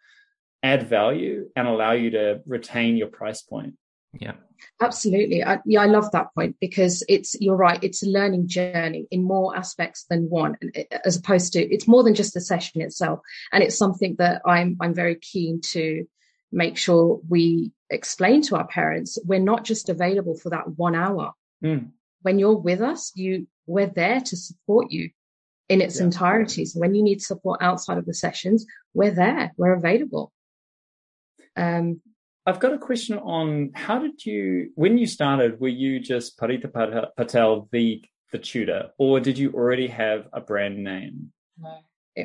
add 0.62 0.88
value 0.88 1.48
and 1.56 1.66
allow 1.66 1.92
you 1.92 2.10
to 2.10 2.40
retain 2.46 2.96
your 2.96 3.08
price 3.08 3.42
point. 3.42 3.74
Yeah. 4.12 4.34
Absolutely. 4.80 5.42
I, 5.42 5.58
yeah, 5.64 5.80
I 5.80 5.86
love 5.86 6.12
that 6.12 6.28
point 6.34 6.56
because 6.60 7.02
it's, 7.08 7.34
you're 7.40 7.56
right, 7.56 7.82
it's 7.82 8.02
a 8.02 8.08
learning 8.08 8.46
journey 8.46 9.06
in 9.10 9.24
more 9.24 9.56
aspects 9.56 10.04
than 10.08 10.28
one, 10.28 10.56
eh, 10.74 10.84
as 11.04 11.16
opposed 11.16 11.54
to, 11.54 11.60
it's 11.60 11.88
more 11.88 12.04
than 12.04 12.14
just 12.14 12.34
the 12.34 12.40
session 12.40 12.80
itself. 12.80 13.20
And 13.52 13.64
it's 13.64 13.76
something 13.76 14.16
that 14.18 14.42
I'm, 14.46 14.76
I'm 14.80 14.94
very 14.94 15.16
keen 15.16 15.60
to 15.72 16.04
make 16.52 16.76
sure 16.76 17.20
we 17.28 17.72
explain 17.90 18.42
to 18.42 18.56
our 18.56 18.66
parents. 18.66 19.18
We're 19.24 19.40
not 19.40 19.64
just 19.64 19.88
available 19.88 20.36
for 20.36 20.50
that 20.50 20.76
one 20.76 20.94
hour. 20.94 21.32
Mm. 21.62 21.90
When 22.22 22.38
you're 22.38 22.56
with 22.56 22.80
us, 22.80 23.12
you 23.14 23.46
we're 23.66 23.86
there 23.86 24.20
to 24.20 24.36
support 24.36 24.90
you 24.90 25.10
in 25.68 25.80
its 25.80 25.98
yeah. 25.98 26.04
entirety. 26.04 26.64
So 26.64 26.80
when 26.80 26.94
you 26.94 27.02
need 27.02 27.22
support 27.22 27.62
outside 27.62 27.98
of 27.98 28.06
the 28.06 28.14
sessions, 28.14 28.66
we're 28.94 29.10
there. 29.10 29.52
We're 29.56 29.74
available. 29.74 30.32
Um, 31.56 32.00
I've 32.44 32.60
got 32.60 32.72
a 32.72 32.78
question 32.78 33.18
on 33.18 33.70
how 33.74 34.00
did 34.00 34.24
you 34.26 34.70
when 34.74 34.98
you 34.98 35.06
started? 35.06 35.60
Were 35.60 35.68
you 35.68 36.00
just 36.00 36.38
Parita 36.38 37.08
Patel, 37.16 37.68
the 37.70 38.02
the 38.32 38.38
tutor, 38.38 38.90
or 38.98 39.20
did 39.20 39.38
you 39.38 39.52
already 39.52 39.86
have 39.88 40.26
a 40.32 40.40
brand 40.40 40.82
name? 40.82 41.32
No. 41.58 41.78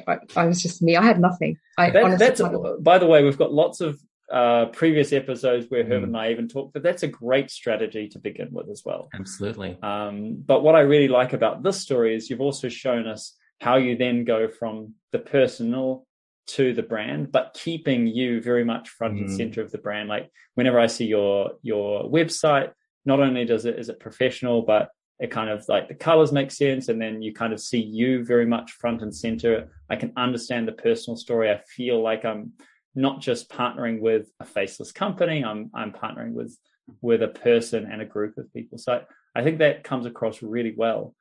I, 0.08 0.18
I, 0.36 0.46
was 0.46 0.62
just 0.62 0.82
me. 0.82 0.98
I 0.98 1.04
had 1.04 1.20
nothing. 1.20 1.58
I 1.78 1.92
that, 1.92 2.04
honestly, 2.04 2.28
that's, 2.28 2.42
by 2.82 2.98
the 2.98 3.06
way, 3.06 3.24
we've 3.24 3.38
got 3.38 3.54
lots 3.54 3.80
of 3.80 3.98
uh, 4.32 4.66
previous 4.68 5.14
episodes 5.14 5.68
where 5.70 5.84
Herb 5.84 6.02
mm. 6.02 6.06
and 6.06 6.18
I 6.18 6.32
even 6.32 6.48
talked, 6.48 6.74
but 6.74 6.84
that's 6.84 7.04
a 7.04 7.08
great 7.08 7.50
strategy 7.50 8.08
to 8.10 8.20
begin 8.20 8.50
with 8.52 8.70
as 8.70 8.84
well. 8.86 9.10
Absolutely. 9.14 9.78
Um, 9.82 10.44
but 10.46 10.64
what 10.64 10.76
I 10.76 10.82
really 10.82 11.08
like 11.08 11.34
about 11.34 11.64
this 11.64 11.80
story 11.80 12.16
is 12.16 12.30
you've 12.30 12.42
also 12.42 12.70
shown 12.70 13.08
us 13.08 13.36
how 13.62 13.78
you 13.78 13.96
then 13.96 14.26
go 14.26 14.48
from 14.48 14.94
the 15.12 15.20
personal 15.20 16.06
to 16.48 16.74
the 16.74 16.84
brand, 16.84 17.32
but 17.32 17.56
keeping 17.60 18.08
you 18.08 18.42
very 18.42 18.64
much 18.64 18.90
front 18.90 19.16
mm. 19.16 19.22
and 19.22 19.32
center 19.32 19.62
of 19.62 19.72
the 19.72 19.78
brand. 19.78 20.10
Like 20.10 20.30
whenever 20.56 20.80
I 20.80 20.88
see 20.88 21.06
your 21.06 21.52
your 21.62 22.04
website, 22.04 22.72
not 23.06 23.20
only 23.20 23.46
does 23.46 23.66
it 23.66 23.80
is 23.80 23.90
it 23.90 24.00
professional, 24.00 24.62
but 24.62 24.90
it 25.20 25.32
kind 25.32 25.50
of 25.50 25.68
like 25.68 25.88
the 25.88 25.96
colors 25.96 26.32
make 26.32 26.52
sense 26.52 26.90
and 26.90 27.02
then 27.02 27.22
you 27.22 27.34
kind 27.34 27.54
of 27.54 27.60
see 27.60 27.80
you 27.82 28.24
very 28.24 28.46
much 28.46 28.74
front 28.74 29.02
and 29.02 29.16
center 29.16 29.68
i 29.90 29.96
can 29.96 30.14
understand 30.16 30.68
the 30.68 30.72
personal 30.72 31.18
story 31.18 31.50
i 31.50 31.60
feel 31.76 32.02
like 32.02 32.24
i'm 32.24 32.52
not 32.98 33.22
just 33.22 33.50
partnering 33.50 34.02
with 34.02 34.32
a 34.40 34.46
faceless 34.46 34.92
company. 34.92 35.46
I'm 35.46 35.70
I'm 35.74 35.94
partnering 35.94 36.34
with 36.34 36.58
with 37.02 37.22
a 37.22 37.28
person 37.28 37.88
and 37.90 38.02
a 38.02 38.06
group 38.06 38.38
of 38.38 38.52
people. 38.54 38.80
So 38.80 39.04
I 39.36 39.44
think 39.44 39.60
that 39.60 39.84
comes 39.84 40.06
across 40.06 40.42
really 40.42 40.74
well. 40.76 41.14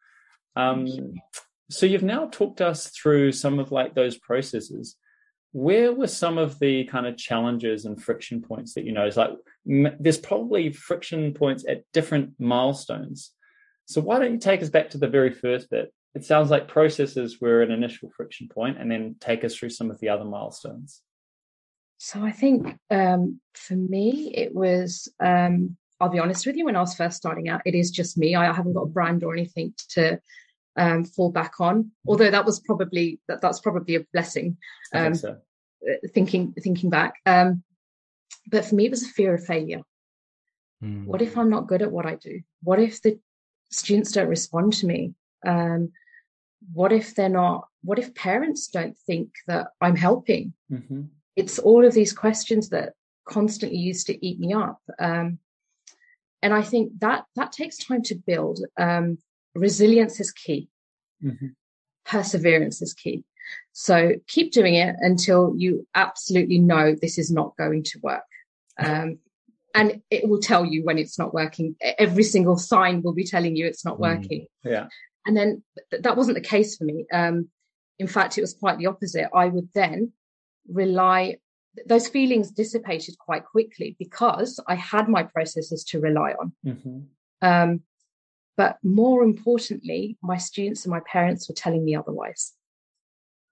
Um, 0.56 1.14
so 1.70 1.84
you've 1.84 2.02
now 2.02 2.28
talked 2.32 2.62
us 2.62 2.88
through 2.88 3.32
some 3.32 3.58
of 3.58 3.72
like 3.72 3.94
those 3.94 4.16
processes. 4.16 4.96
Where 5.52 5.92
were 5.92 6.06
some 6.06 6.38
of 6.38 6.58
the 6.58 6.84
kind 6.84 7.06
of 7.06 7.18
challenges 7.18 7.84
and 7.84 8.02
friction 8.02 8.40
points 8.40 8.72
that 8.74 8.84
you 8.84 8.92
noticed? 8.92 9.18
Like 9.18 9.32
m- 9.68 9.96
there's 10.00 10.18
probably 10.18 10.72
friction 10.72 11.34
points 11.34 11.64
at 11.68 11.82
different 11.92 12.34
milestones. 12.38 13.32
So 13.84 14.00
why 14.00 14.18
don't 14.18 14.32
you 14.32 14.38
take 14.38 14.62
us 14.62 14.70
back 14.70 14.90
to 14.90 14.98
the 14.98 15.08
very 15.08 15.30
first 15.30 15.68
bit? 15.70 15.92
It 16.14 16.24
sounds 16.24 16.50
like 16.50 16.68
processes 16.68 17.38
were 17.40 17.60
an 17.60 17.70
initial 17.70 18.10
friction 18.16 18.48
point, 18.48 18.78
and 18.78 18.90
then 18.90 19.16
take 19.20 19.44
us 19.44 19.54
through 19.54 19.70
some 19.70 19.90
of 19.90 20.00
the 20.00 20.08
other 20.08 20.24
milestones. 20.24 21.02
So 21.98 22.22
I 22.22 22.30
think 22.30 22.78
um, 22.90 23.40
for 23.54 23.74
me, 23.74 24.32
it 24.34 24.54
was, 24.54 25.08
um, 25.20 25.76
I'll 26.00 26.10
be 26.10 26.18
honest 26.18 26.46
with 26.46 26.56
you, 26.56 26.66
when 26.66 26.76
I 26.76 26.80
was 26.80 26.94
first 26.94 27.16
starting 27.16 27.48
out, 27.48 27.62
it 27.64 27.74
is 27.74 27.90
just 27.90 28.18
me. 28.18 28.34
I 28.34 28.52
haven't 28.52 28.74
got 28.74 28.82
a 28.82 28.88
brand 28.88 29.24
or 29.24 29.32
anything 29.32 29.74
to 29.90 30.20
um, 30.76 31.04
fall 31.04 31.30
back 31.30 31.54
on. 31.58 31.90
Although 32.06 32.30
that 32.30 32.44
was 32.44 32.60
probably 32.60 33.18
that 33.28 33.40
that's 33.40 33.60
probably 33.60 33.94
a 33.94 34.04
blessing. 34.12 34.58
Um, 34.94 35.14
so. 35.14 35.38
Uh, 35.86 35.94
thinking 36.12 36.52
thinking 36.52 36.90
back, 36.90 37.14
um, 37.26 37.62
but 38.50 38.64
for 38.64 38.74
me, 38.74 38.86
it 38.86 38.90
was 38.90 39.02
a 39.02 39.08
fear 39.08 39.34
of 39.34 39.44
failure. 39.44 39.82
Mm. 40.82 41.06
What 41.06 41.22
if 41.22 41.38
I'm 41.38 41.50
not 41.50 41.66
good 41.66 41.82
at 41.82 41.92
what 41.92 42.06
I 42.06 42.16
do? 42.16 42.40
What 42.62 42.80
if 42.80 43.00
the 43.00 43.18
students 43.70 44.12
don't 44.12 44.28
respond 44.28 44.74
to 44.74 44.86
me? 44.86 45.14
Um, 45.46 45.92
what 46.72 46.92
if 46.92 47.14
they're 47.14 47.28
not? 47.28 47.68
What 47.82 47.98
if 47.98 48.14
parents 48.14 48.68
don't 48.68 48.96
think 49.06 49.30
that 49.46 49.68
I'm 49.80 49.96
helping? 49.96 50.52
Mm-hmm 50.70 51.02
it's 51.36 51.58
all 51.58 51.84
of 51.84 51.94
these 51.94 52.12
questions 52.12 52.70
that 52.70 52.94
constantly 53.26 53.78
used 53.78 54.06
to 54.06 54.26
eat 54.26 54.40
me 54.40 54.52
up. 54.52 54.80
Um, 54.98 55.38
and 56.42 56.54
I 56.54 56.62
think 56.62 56.92
that 57.00 57.24
that 57.36 57.52
takes 57.52 57.76
time 57.78 58.02
to 58.02 58.14
build. 58.14 58.60
Um, 58.78 59.18
resilience 59.54 60.20
is 60.20 60.32
key. 60.32 60.68
Mm-hmm. 61.22 61.48
Perseverance 62.04 62.80
is 62.82 62.94
key. 62.94 63.24
So 63.72 64.14
keep 64.26 64.52
doing 64.52 64.74
it 64.74 64.96
until 65.00 65.54
you 65.56 65.86
absolutely 65.94 66.58
know 66.58 66.94
this 66.94 67.18
is 67.18 67.30
not 67.30 67.56
going 67.56 67.82
to 67.84 68.00
work. 68.02 68.22
Um, 68.78 69.18
and 69.74 70.02
it 70.10 70.28
will 70.28 70.40
tell 70.40 70.64
you 70.64 70.84
when 70.84 70.98
it's 70.98 71.18
not 71.18 71.34
working. 71.34 71.76
Every 71.80 72.22
single 72.22 72.56
sign 72.56 73.02
will 73.02 73.12
be 73.12 73.24
telling 73.24 73.56
you 73.56 73.66
it's 73.66 73.84
not 73.84 73.96
mm. 73.96 74.00
working. 74.00 74.46
Mm, 74.64 74.70
yeah. 74.70 74.86
And 75.26 75.36
then 75.36 75.62
th- 75.90 76.02
that 76.02 76.16
wasn't 76.16 76.36
the 76.36 76.48
case 76.48 76.76
for 76.76 76.84
me. 76.84 77.06
Um, 77.12 77.48
in 77.98 78.06
fact, 78.06 78.38
it 78.38 78.40
was 78.40 78.54
quite 78.54 78.78
the 78.78 78.86
opposite. 78.86 79.28
I 79.34 79.46
would 79.46 79.68
then 79.74 80.12
rely 80.68 81.38
those 81.84 82.08
feelings 82.08 82.50
dissipated 82.50 83.18
quite 83.18 83.44
quickly 83.44 83.96
because 83.98 84.60
I 84.66 84.76
had 84.76 85.08
my 85.08 85.24
processes 85.24 85.84
to 85.84 86.00
rely 86.00 86.32
on. 86.32 86.52
Mm-hmm. 86.64 87.00
Um, 87.42 87.82
but 88.56 88.78
more 88.82 89.22
importantly, 89.22 90.16
my 90.22 90.38
students 90.38 90.84
and 90.84 90.90
my 90.90 91.00
parents 91.00 91.48
were 91.48 91.54
telling 91.54 91.84
me 91.84 91.94
otherwise. 91.94 92.54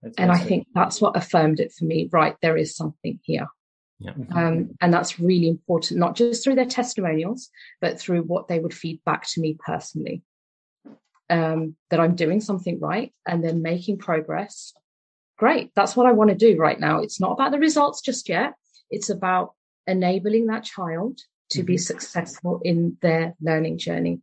That's 0.03 0.17
and 0.17 0.31
awesome. 0.31 0.43
I 0.43 0.49
think 0.49 0.67
that's 0.75 1.01
what 1.01 1.17
affirmed 1.17 1.61
it 1.61 1.73
for 1.73 1.85
me. 1.85 2.09
Right, 2.11 2.37
there 2.41 2.57
is 2.57 2.75
something 2.75 3.21
here. 3.23 3.49
Yeah. 3.99 4.13
Mm-hmm. 4.13 4.37
Um, 4.37 4.71
and 4.81 4.93
that's 4.93 5.21
really 5.21 5.49
important, 5.49 6.01
not 6.01 6.17
just 6.17 6.43
through 6.43 6.57
their 6.57 6.65
testimonials, 6.65 7.51
but 7.81 8.01
through 8.01 8.23
what 8.23 8.49
they 8.49 8.59
would 8.59 8.75
feed 8.75 9.03
back 9.05 9.27
to 9.29 9.41
me 9.41 9.57
personally. 9.65 10.23
Um, 11.31 11.77
that 11.89 12.01
I'm 12.01 12.17
doing 12.17 12.43
something 12.43 12.79
right 12.81 13.11
and 13.27 13.43
then 13.43 13.63
making 13.63 13.97
progress 13.97 14.75
great. 15.37 15.71
That's 15.75 15.97
what 15.97 16.07
I 16.07 16.13
want 16.13 16.31
to 16.31 16.37
do 16.37 16.57
right 16.57 16.79
now. 16.79 17.01
It's 17.01 17.21
not 17.21 17.33
about 17.33 17.53
the 17.53 17.59
results 17.59 18.01
just 18.01 18.29
yet. 18.29 18.55
It's 18.91 19.11
about 19.11 19.55
enabling 19.87 20.47
that 20.47 20.65
child 20.65 21.19
to 21.51 21.61
mm-hmm. 21.61 21.67
be 21.67 21.79
successful 21.79 22.61
in 22.65 22.97
their 23.03 23.35
learning 23.41 23.79
journey. 23.79 24.21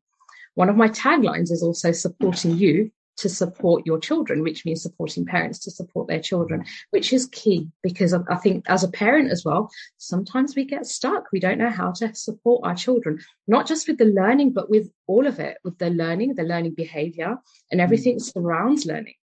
One 0.56 0.70
of 0.70 0.76
my 0.76 0.90
taglines 0.90 1.52
is 1.52 1.64
also 1.64 1.92
supporting 1.92 2.58
you 2.58 2.92
to 3.18 3.30
support 3.30 3.86
your 3.86 4.00
children, 4.00 4.42
which 4.42 4.66
means 4.66 4.82
supporting 4.82 5.26
parents 5.26 5.60
to 5.60 5.72
support 5.72 6.08
their 6.08 6.20
children, 6.20 6.66
which 6.90 7.14
is 7.14 7.28
key 7.28 7.70
because 7.84 8.14
I 8.14 8.36
think 8.38 8.66
as 8.68 8.84
a 8.84 8.90
parent 8.90 9.32
as 9.32 9.46
well, 9.46 9.70
sometimes 9.98 10.56
we 10.56 10.66
get 10.66 10.86
stuck. 10.86 11.26
We 11.32 11.40
don't 11.40 11.60
know 11.60 11.70
how 11.70 11.92
to 11.94 12.16
support 12.16 12.62
our 12.64 12.76
children, 12.76 13.20
not 13.48 13.68
just 13.68 13.88
with 13.88 13.98
the 13.98 14.06
learning, 14.06 14.54
but 14.54 14.70
with 14.70 14.92
all 15.08 15.28
of 15.28 15.40
it, 15.40 15.58
with 15.64 15.78
the 15.78 15.90
learning, 15.90 16.36
the 16.36 16.44
learning 16.44 16.74
behavior, 16.74 17.38
and 17.70 17.80
everything 17.80 18.18
mm. 18.18 18.22
surrounds 18.22 18.86
learning. 18.86 19.16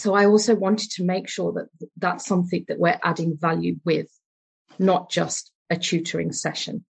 So 0.00 0.14
I 0.14 0.24
also 0.24 0.54
wanted 0.54 0.92
to 0.92 1.04
make 1.04 1.28
sure 1.28 1.52
that 1.52 1.68
that's 1.98 2.24
something 2.24 2.64
that 2.68 2.78
we're 2.78 2.98
adding 3.02 3.36
value 3.36 3.80
with, 3.84 4.08
not 4.78 5.10
just 5.10 5.52
a 5.68 5.76
tutoring 5.76 6.32
session. 6.32 6.86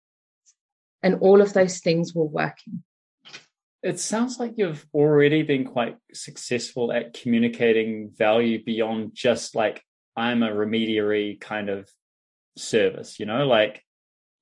And 1.02 1.16
all 1.22 1.42
of 1.42 1.52
those 1.52 1.80
things 1.80 2.14
were 2.14 2.28
working. 2.28 2.84
It 3.82 4.00
sounds 4.00 4.38
like 4.38 4.54
you've 4.58 4.86
already 4.94 5.42
been 5.42 5.66
quite 5.66 5.98
successful 6.14 6.92
at 6.92 7.16
communicating 7.16 8.12
value 8.16 8.64
beyond 8.64 9.16
just 9.16 9.56
like, 9.56 9.82
I'm 10.16 10.44
a 10.44 10.54
remediary 10.54 11.40
kind 11.42 11.70
of 11.70 11.90
service, 12.58 13.20
you 13.20 13.26
know, 13.26 13.48
like 13.48 13.84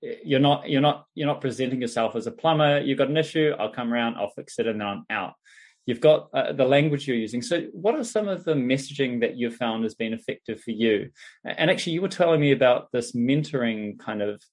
you're 0.01 0.41
not, 0.41 0.69
you're 0.69 0.81
not, 0.81 1.05
you're 1.15 1.27
not 1.27 1.39
presenting 1.39 1.79
yourself 1.79 2.17
as 2.17 2.27
a 2.27 2.31
plumber. 2.31 2.81
You've 2.81 2.97
got 2.97 3.09
an 3.09 3.15
issue. 3.15 3.53
I'll 3.57 3.71
come 3.71 3.93
around, 3.93 4.17
I'll 4.17 4.33
fix 4.35 4.59
it 4.59 4.67
and 4.67 4.81
then 4.81 4.87
I'm 4.87 5.05
out. 5.09 5.35
You've 5.87 6.01
got 6.01 6.27
uh, 6.33 6.51
the 6.51 6.65
language 6.65 7.07
you're 7.07 7.17
using. 7.17 7.41
So, 7.41 7.61
what 7.71 7.95
are 7.95 8.03
some 8.03 8.27
of 8.27 8.43
the 8.43 8.53
messaging 8.53 9.21
that 9.21 9.37
you've 9.37 9.55
found 9.55 9.83
has 9.83 9.95
been 9.95 10.13
effective 10.13 10.61
for 10.61 10.71
you? 10.71 11.11
And 11.45 11.71
actually, 11.71 11.93
you 11.93 12.01
were 12.01 12.09
telling 12.09 12.41
me 12.41 12.51
about 12.51 12.91
this 12.91 13.13
mentoring 13.13 13.97
kind 13.97 14.21
of 14.21 14.43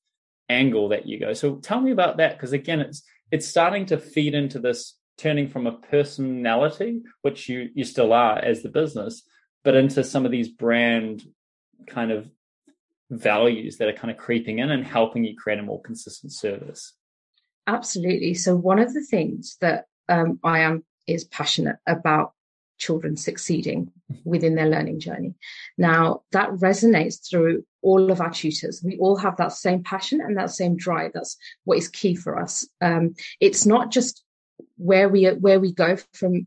angle 0.49 0.91
that 0.91 1.07
you 1.07 1.19
go. 1.19 1.33
So, 1.33 1.57
tell 1.57 1.81
me 1.81 1.91
about 1.91 2.19
that 2.19 2.37
because 2.37 2.53
again, 2.53 2.81
it's 2.81 3.03
it's 3.33 3.49
starting 3.49 3.87
to 3.87 3.99
feed 3.99 4.35
into 4.35 4.61
this 4.61 4.97
turning 5.19 5.49
from 5.49 5.67
a 5.67 5.73
personality, 5.73 7.03
which 7.23 7.49
you 7.49 7.69
you 7.75 7.83
still 7.83 8.13
are 8.13 8.39
as 8.39 8.63
the 8.63 8.69
business, 8.69 9.25
but 9.65 9.75
into 9.75 10.05
some 10.05 10.25
of 10.25 10.31
these 10.31 10.49
brand 10.49 11.25
kind 11.89 12.13
of 12.13 12.31
values 13.11 13.79
that 13.79 13.89
are 13.89 13.93
kind 13.93 14.13
of 14.13 14.17
creeping 14.17 14.61
in 14.61 14.71
and 14.71 14.87
helping 14.87 15.25
you 15.25 15.35
create 15.37 15.59
a 15.59 15.65
more 15.65 15.83
consistent 15.83 16.33
service. 16.33 16.93
Absolutely. 17.67 18.35
So 18.35 18.55
one 18.55 18.79
of 18.79 18.95
the 18.95 19.05
things 19.05 19.57
that 19.61 19.87
um, 20.09 20.39
I 20.45 20.61
am 20.61 20.85
is 21.07 21.25
passionate 21.25 21.77
about 21.87 22.33
children 22.79 23.17
succeeding 23.17 23.91
within 24.25 24.55
their 24.55 24.69
learning 24.69 25.01
journey. 25.01 25.35
Now 25.79 26.23
that 26.33 26.51
resonates 26.51 27.29
through 27.29 27.65
all 27.85 28.11
of 28.11 28.21
our 28.21 28.31
tutors. 28.31 28.83
We 28.83 28.99
all 28.99 29.17
have 29.17 29.37
that 29.37 29.53
same 29.53 29.85
passion 29.85 30.21
and 30.21 30.37
that 30.37 30.51
same 30.51 30.77
drive. 30.77 31.13
That's 31.13 31.37
what 31.65 31.79
is 31.79 31.89
key 31.89 32.17
for 32.17 32.41
us. 32.41 32.67
Um, 32.81 33.15
it's 33.41 33.67
not 33.67 33.93
just 33.93 34.25
where 34.77 35.09
we 35.09 35.27
where 35.27 35.61
we 35.61 35.73
go 35.73 35.97
from 36.15 36.47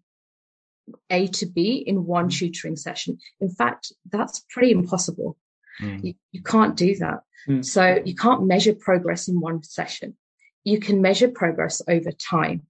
A 1.10 1.28
to 1.28 1.46
B 1.46 1.84
in 1.86 2.06
one 2.06 2.30
mm. 2.30 2.38
tutoring 2.38 2.76
session. 2.76 3.20
In 3.40 3.50
fact, 3.50 3.94
that's 4.12 4.44
pretty 4.50 4.72
impossible. 4.72 5.38
Mm. 5.82 6.04
You, 6.04 6.14
you, 6.32 6.42
can't 6.42 6.76
do 6.76 6.96
that. 6.96 7.20
Mm. 7.48 7.64
So 7.64 8.02
you 8.04 8.16
can't 8.16 8.48
measure 8.48 8.74
progress 8.74 9.28
in 9.28 9.40
one 9.40 9.62
session. 9.64 10.18
You 10.64 10.80
can 10.80 11.02
measure 11.02 11.30
progress 11.30 11.84
over 11.88 12.12
time. 12.12 12.64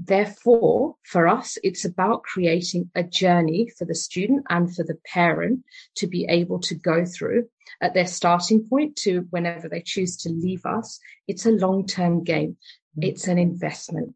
Therefore, 0.00 0.94
for 1.02 1.26
us, 1.26 1.58
it's 1.64 1.84
about 1.84 2.22
creating 2.22 2.88
a 2.94 3.02
journey 3.02 3.68
for 3.76 3.84
the 3.84 3.96
student 3.96 4.46
and 4.48 4.72
for 4.72 4.84
the 4.84 4.96
parent 5.04 5.64
to 5.96 6.06
be 6.06 6.24
able 6.26 6.60
to 6.60 6.76
go 6.76 7.04
through 7.04 7.48
at 7.80 7.94
their 7.94 8.06
starting 8.06 8.64
point 8.68 8.94
to 8.98 9.26
whenever 9.30 9.68
they 9.68 9.80
choose 9.80 10.16
to 10.18 10.28
leave 10.28 10.64
us. 10.64 11.00
It's 11.26 11.46
a 11.46 11.50
long 11.50 11.84
term 11.84 12.22
game. 12.22 12.56
Mm. 12.96 13.08
It's 13.08 13.26
an 13.26 13.38
investment. 13.38 14.14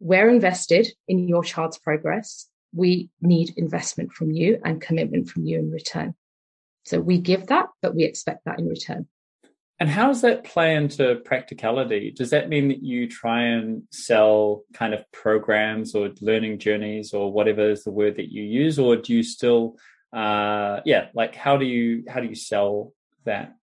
We're 0.00 0.30
invested 0.30 0.88
in 1.06 1.28
your 1.28 1.44
child's 1.44 1.78
progress. 1.78 2.48
We 2.74 3.10
need 3.20 3.52
investment 3.58 4.12
from 4.12 4.30
you 4.30 4.60
and 4.64 4.80
commitment 4.80 5.28
from 5.28 5.44
you 5.44 5.58
in 5.58 5.70
return. 5.70 6.14
So 6.86 7.00
we 7.00 7.18
give 7.18 7.48
that, 7.48 7.66
but 7.82 7.94
we 7.94 8.04
expect 8.04 8.46
that 8.46 8.58
in 8.58 8.66
return. 8.66 9.08
And 9.82 9.90
how 9.90 10.06
does 10.06 10.20
that 10.20 10.44
play 10.44 10.76
into 10.76 11.16
practicality? 11.24 12.12
Does 12.12 12.30
that 12.30 12.48
mean 12.48 12.68
that 12.68 12.84
you 12.84 13.08
try 13.08 13.46
and 13.46 13.82
sell 13.90 14.62
kind 14.72 14.94
of 14.94 15.02
programs 15.10 15.96
or 15.96 16.10
learning 16.20 16.60
journeys 16.60 17.12
or 17.12 17.32
whatever 17.32 17.68
is 17.68 17.82
the 17.82 17.90
word 17.90 18.14
that 18.14 18.30
you 18.30 18.44
use, 18.44 18.78
or 18.78 18.94
do 18.94 19.12
you 19.12 19.24
still, 19.24 19.76
uh, 20.12 20.78
yeah, 20.84 21.08
like 21.14 21.34
how 21.34 21.56
do 21.56 21.64
you 21.64 22.04
how 22.08 22.20
do 22.20 22.28
you 22.28 22.36
sell 22.36 22.92
that? 23.24 23.56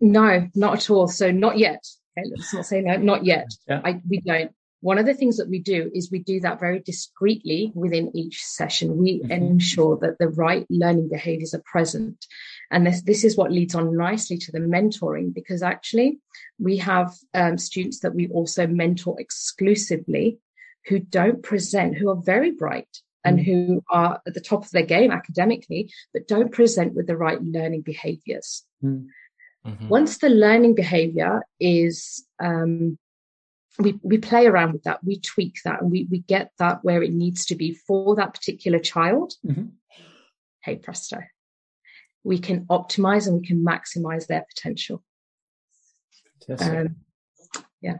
No, 0.00 0.48
not 0.56 0.74
at 0.74 0.90
all. 0.90 1.06
So 1.06 1.30
not 1.30 1.56
yet. 1.56 1.86
Okay, 2.18 2.28
let's 2.36 2.52
not 2.52 2.66
say 2.66 2.80
no, 2.80 2.96
not 2.96 3.24
yet. 3.24 3.46
Yeah. 3.68 3.80
I, 3.84 4.00
we 4.10 4.22
don't. 4.22 4.50
One 4.80 4.98
of 4.98 5.06
the 5.06 5.14
things 5.14 5.36
that 5.36 5.48
we 5.48 5.60
do 5.60 5.88
is 5.94 6.10
we 6.10 6.18
do 6.18 6.40
that 6.40 6.58
very 6.58 6.80
discreetly 6.80 7.70
within 7.76 8.10
each 8.16 8.44
session. 8.44 8.96
We 8.96 9.20
mm-hmm. 9.20 9.30
ensure 9.30 9.98
that 9.98 10.18
the 10.18 10.30
right 10.30 10.66
learning 10.68 11.10
behaviors 11.10 11.54
are 11.54 11.62
present. 11.64 12.26
And 12.74 12.84
this, 12.84 13.02
this 13.02 13.22
is 13.22 13.36
what 13.36 13.52
leads 13.52 13.76
on 13.76 13.96
nicely 13.96 14.36
to 14.36 14.50
the 14.50 14.58
mentoring 14.58 15.32
because 15.32 15.62
actually 15.62 16.18
we 16.58 16.76
have 16.78 17.14
um, 17.32 17.56
students 17.56 18.00
that 18.00 18.16
we 18.16 18.26
also 18.30 18.66
mentor 18.66 19.14
exclusively 19.20 20.38
who 20.88 20.98
don't 20.98 21.40
present, 21.40 21.96
who 21.96 22.10
are 22.10 22.20
very 22.20 22.50
bright 22.50 22.88
and 23.22 23.38
mm. 23.38 23.44
who 23.44 23.84
are 23.90 24.20
at 24.26 24.34
the 24.34 24.40
top 24.40 24.64
of 24.64 24.72
their 24.72 24.84
game 24.84 25.12
academically, 25.12 25.88
but 26.12 26.26
don't 26.26 26.50
present 26.50 26.94
with 26.94 27.06
the 27.06 27.16
right 27.16 27.40
learning 27.40 27.82
behaviors. 27.82 28.64
Mm. 28.82 29.06
Mm-hmm. 29.64 29.88
Once 29.88 30.18
the 30.18 30.28
learning 30.28 30.74
behavior 30.74 31.42
is, 31.60 32.26
um, 32.42 32.98
we, 33.78 34.00
we 34.02 34.18
play 34.18 34.48
around 34.48 34.72
with 34.72 34.82
that, 34.82 34.98
we 35.04 35.20
tweak 35.20 35.58
that, 35.64 35.80
and 35.80 35.92
we, 35.92 36.08
we 36.10 36.18
get 36.18 36.50
that 36.58 36.82
where 36.82 37.04
it 37.04 37.12
needs 37.12 37.46
to 37.46 37.54
be 37.54 37.72
for 37.86 38.16
that 38.16 38.34
particular 38.34 38.80
child. 38.80 39.34
Mm-hmm. 39.46 39.66
Hey, 40.64 40.74
presto 40.74 41.20
we 42.24 42.38
can 42.38 42.64
optimize 42.66 43.26
and 43.26 43.40
we 43.40 43.46
can 43.46 43.64
maximize 43.64 44.26
their 44.26 44.44
potential. 44.48 45.02
Um, 46.58 46.96
yeah. 47.80 47.98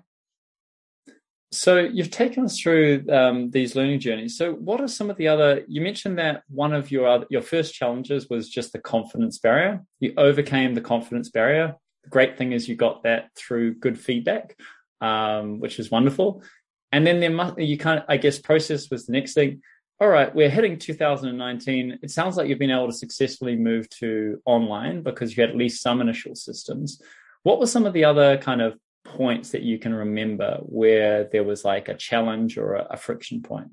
So 1.52 1.78
you've 1.78 2.10
taken 2.10 2.44
us 2.44 2.58
through 2.58 3.04
um, 3.10 3.50
these 3.50 3.76
learning 3.76 4.00
journeys. 4.00 4.36
So 4.36 4.54
what 4.54 4.80
are 4.80 4.88
some 4.88 5.08
of 5.08 5.16
the 5.16 5.28
other? 5.28 5.62
You 5.68 5.82
mentioned 5.82 6.18
that 6.18 6.42
one 6.48 6.72
of 6.72 6.90
your 6.90 7.06
other, 7.06 7.26
your 7.30 7.42
first 7.42 7.74
challenges 7.74 8.28
was 8.28 8.48
just 8.48 8.72
the 8.72 8.80
confidence 8.80 9.38
barrier. 9.38 9.82
You 10.00 10.14
overcame 10.16 10.74
the 10.74 10.80
confidence 10.80 11.30
barrier. 11.30 11.76
The 12.02 12.10
great 12.10 12.36
thing 12.36 12.52
is 12.52 12.68
you 12.68 12.74
got 12.74 13.04
that 13.04 13.30
through 13.36 13.76
good 13.76 13.98
feedback, 13.98 14.58
um, 15.00 15.60
which 15.60 15.78
is 15.78 15.90
wonderful. 15.90 16.42
And 16.90 17.06
then 17.06 17.20
there 17.20 17.30
must 17.30 17.58
you 17.58 17.78
kind 17.78 18.00
of 18.00 18.04
I 18.08 18.16
guess 18.16 18.38
process 18.38 18.90
was 18.90 19.06
the 19.06 19.12
next 19.12 19.34
thing 19.34 19.62
all 20.00 20.08
right, 20.08 20.34
we're 20.34 20.50
heading 20.50 20.78
2019. 20.78 22.00
It 22.02 22.10
sounds 22.10 22.36
like 22.36 22.48
you've 22.48 22.58
been 22.58 22.70
able 22.70 22.88
to 22.88 22.92
successfully 22.92 23.56
move 23.56 23.88
to 23.90 24.40
online 24.44 25.02
because 25.02 25.36
you 25.36 25.42
had 25.42 25.50
at 25.50 25.56
least 25.56 25.82
some 25.82 26.00
initial 26.00 26.34
systems. 26.34 27.00
What 27.44 27.60
were 27.60 27.66
some 27.66 27.86
of 27.86 27.92
the 27.92 28.04
other 28.04 28.36
kind 28.38 28.60
of 28.60 28.76
points 29.04 29.50
that 29.50 29.62
you 29.62 29.78
can 29.78 29.94
remember 29.94 30.58
where 30.62 31.24
there 31.24 31.44
was 31.44 31.64
like 31.64 31.88
a 31.88 31.94
challenge 31.94 32.58
or 32.58 32.74
a, 32.74 32.86
a 32.90 32.96
friction 32.96 33.42
point? 33.42 33.70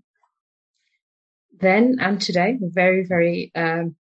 Then 1.60 1.98
and 2.00 2.22
today, 2.22 2.58
very, 2.62 3.04
very 3.06 3.52
um, 3.56 3.96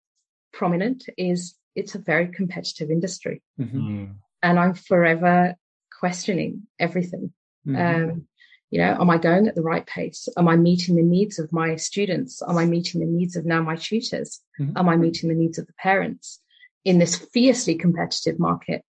prominent 0.53 1.05
is 1.17 1.55
it's 1.75 1.95
a 1.95 2.01
very 2.01 2.29
competitive 2.29 2.91
industry. 2.91 3.43
Mm-hmm. 3.61 3.79
Mm. 3.79 4.15
And 4.43 4.59
I'm 4.59 4.75
forever 4.75 5.55
questioning 5.99 6.67
everything. 6.79 7.33
Mm-hmm. 7.67 8.11
Um, 8.11 8.29
you 8.71 8.79
know, 8.79 8.97
am 9.01 9.09
I 9.09 9.19
going 9.19 9.49
at 9.49 9.55
the 9.55 9.63
right 9.63 9.87
pace? 9.87 10.29
Am 10.37 10.49
I 10.49 10.57
meeting 10.57 10.97
the 10.97 11.03
needs 11.03 11.39
of 11.39 11.53
my 11.53 11.77
students? 11.77 12.43
Am 12.47 12.59
I 12.59 12.67
meeting 12.67 13.01
the 13.01 13.07
needs 13.07 13.37
of 13.37 13.47
now 13.47 13.63
my 13.63 13.77
tutors? 13.77 14.41
Mm-hmm. 14.61 14.77
Am 14.77 14.89
I 14.89 14.97
meeting 14.97 15.29
the 15.29 15.35
needs 15.35 15.59
of 15.59 15.67
the 15.67 15.73
parents 15.75 16.41
in 16.85 16.99
this 16.99 17.17
fiercely 17.17 17.77
competitive 17.77 18.39
market? 18.39 18.85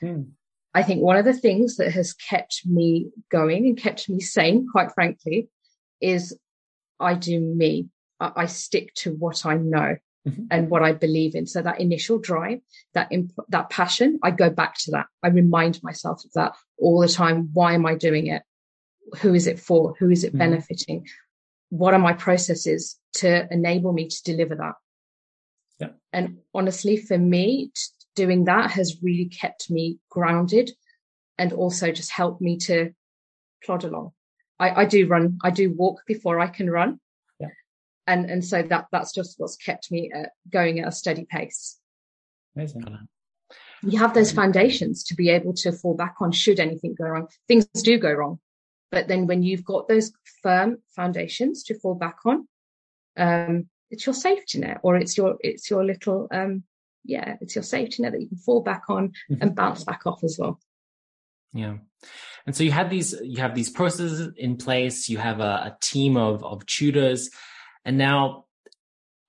Mm. 0.00 0.30
I 0.74 0.82
think 0.82 1.02
one 1.02 1.16
of 1.16 1.24
the 1.24 1.32
things 1.32 1.76
that 1.76 1.92
has 1.92 2.12
kept 2.12 2.62
me 2.66 3.10
going 3.30 3.66
and 3.66 3.76
kept 3.78 4.08
me 4.08 4.20
sane, 4.20 4.68
quite 4.70 4.92
frankly, 4.92 5.48
is 6.00 6.38
I 7.00 7.14
do 7.14 7.40
me. 7.40 7.88
I, 8.20 8.32
I 8.36 8.46
stick 8.46 8.94
to 8.96 9.12
what 9.12 9.44
I 9.44 9.56
know 9.56 9.96
mm-hmm. 10.28 10.44
and 10.50 10.68
what 10.68 10.82
I 10.82 10.92
believe 10.92 11.34
in. 11.34 11.46
So 11.46 11.62
that 11.62 11.80
initial 11.80 12.18
drive, 12.18 12.60
that 12.94 13.08
imp- 13.10 13.32
that 13.48 13.70
passion, 13.70 14.20
I 14.22 14.30
go 14.30 14.50
back 14.50 14.76
to 14.80 14.92
that. 14.92 15.06
I 15.22 15.28
remind 15.28 15.82
myself 15.82 16.24
of 16.24 16.32
that 16.34 16.54
all 16.78 17.00
the 17.00 17.08
time. 17.08 17.50
Why 17.52 17.72
am 17.72 17.86
I 17.86 17.94
doing 17.94 18.26
it? 18.28 18.42
Who 19.20 19.34
is 19.34 19.46
it 19.46 19.58
for? 19.58 19.94
Who 19.98 20.10
is 20.10 20.24
it 20.24 20.34
mm. 20.34 20.38
benefiting? 20.38 21.06
What 21.70 21.94
are 21.94 21.98
my 21.98 22.12
processes 22.12 22.98
to 23.14 23.46
enable 23.50 23.92
me 23.92 24.08
to 24.08 24.22
deliver 24.22 24.54
that? 24.56 24.74
Yeah. 25.78 25.88
And 26.12 26.38
honestly, 26.54 26.96
for 26.96 27.18
me, 27.18 27.72
doing 28.14 28.44
that 28.44 28.70
has 28.72 29.02
really 29.02 29.26
kept 29.26 29.70
me 29.70 29.98
grounded 30.10 30.70
and 31.38 31.52
also 31.52 31.92
just 31.92 32.10
helped 32.10 32.40
me 32.40 32.56
to 32.56 32.92
plod 33.64 33.84
along. 33.84 34.12
I, 34.58 34.82
I 34.82 34.84
do 34.86 35.06
run, 35.06 35.38
I 35.42 35.50
do 35.50 35.70
walk 35.70 36.02
before 36.06 36.40
I 36.40 36.46
can 36.46 36.70
run. 36.70 36.98
Yeah. 37.38 37.48
And, 38.06 38.30
and 38.30 38.44
so 38.44 38.62
that, 38.62 38.86
that's 38.90 39.12
just 39.12 39.34
what's 39.38 39.56
kept 39.56 39.90
me 39.90 40.10
uh, 40.16 40.28
going 40.50 40.80
at 40.80 40.88
a 40.88 40.92
steady 40.92 41.26
pace. 41.28 41.78
Amazing. 42.54 43.08
You 43.82 43.98
have 43.98 44.14
those 44.14 44.32
foundations 44.32 45.04
to 45.04 45.14
be 45.14 45.28
able 45.28 45.52
to 45.54 45.72
fall 45.72 45.94
back 45.94 46.16
on 46.20 46.32
should 46.32 46.58
anything 46.58 46.94
go 46.94 47.04
wrong. 47.04 47.28
Things 47.46 47.66
do 47.66 47.98
go 47.98 48.12
wrong. 48.12 48.40
But 48.90 49.08
then 49.08 49.26
when 49.26 49.42
you've 49.42 49.64
got 49.64 49.88
those 49.88 50.12
firm 50.42 50.78
foundations 50.94 51.64
to 51.64 51.78
fall 51.78 51.94
back 51.94 52.18
on, 52.24 52.46
um, 53.16 53.68
it's 53.90 54.06
your 54.06 54.14
safety 54.14 54.58
net 54.58 54.80
or 54.82 54.96
it's 54.96 55.16
your 55.16 55.36
it's 55.40 55.70
your 55.70 55.84
little 55.84 56.28
um, 56.30 56.64
yeah 57.04 57.36
it's 57.40 57.54
your 57.54 57.62
safety 57.62 58.02
net 58.02 58.12
that 58.12 58.20
you 58.20 58.28
can 58.28 58.36
fall 58.36 58.62
back 58.62 58.84
on 58.88 59.08
mm-hmm. 59.30 59.42
and 59.42 59.54
bounce 59.54 59.84
back 59.84 60.06
off 60.06 60.22
as 60.24 60.36
well. 60.38 60.60
Yeah. 61.52 61.76
And 62.46 62.54
so 62.54 62.64
you 62.64 62.70
have 62.70 62.90
these 62.90 63.14
you 63.22 63.40
have 63.40 63.54
these 63.54 63.70
processes 63.70 64.32
in 64.36 64.56
place. 64.56 65.08
You 65.08 65.18
have 65.18 65.40
a, 65.40 65.74
a 65.74 65.76
team 65.80 66.16
of 66.16 66.44
of 66.44 66.66
tutors. 66.66 67.30
And 67.84 67.98
now 67.98 68.45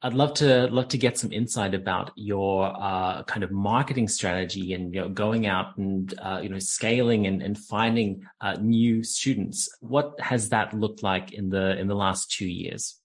I'd 0.03 0.13
love 0.13 0.35
to 0.35 0.67
love 0.67 0.89
to 0.89 0.97
get 0.97 1.17
some 1.17 1.31
insight 1.31 1.73
about 1.73 2.11
your 2.15 2.71
uh, 2.79 3.23
kind 3.23 3.43
of 3.43 3.51
marketing 3.51 4.07
strategy 4.07 4.73
and 4.73 4.93
you 4.93 5.01
know 5.01 5.09
going 5.09 5.47
out 5.47 5.75
and 5.77 6.13
uh, 6.21 6.39
you 6.41 6.49
know 6.49 6.59
scaling 6.59 7.25
and, 7.25 7.41
and 7.41 7.57
finding 7.57 8.23
uh, 8.39 8.57
new 8.61 9.03
students. 9.03 9.67
What 9.81 10.19
has 10.19 10.49
that 10.49 10.73
looked 10.73 11.01
like 11.01 11.33
in 11.33 11.49
the 11.49 11.77
in 11.79 11.87
the 11.87 11.95
last 11.95 12.31
two 12.31 12.47
years? 12.47 12.99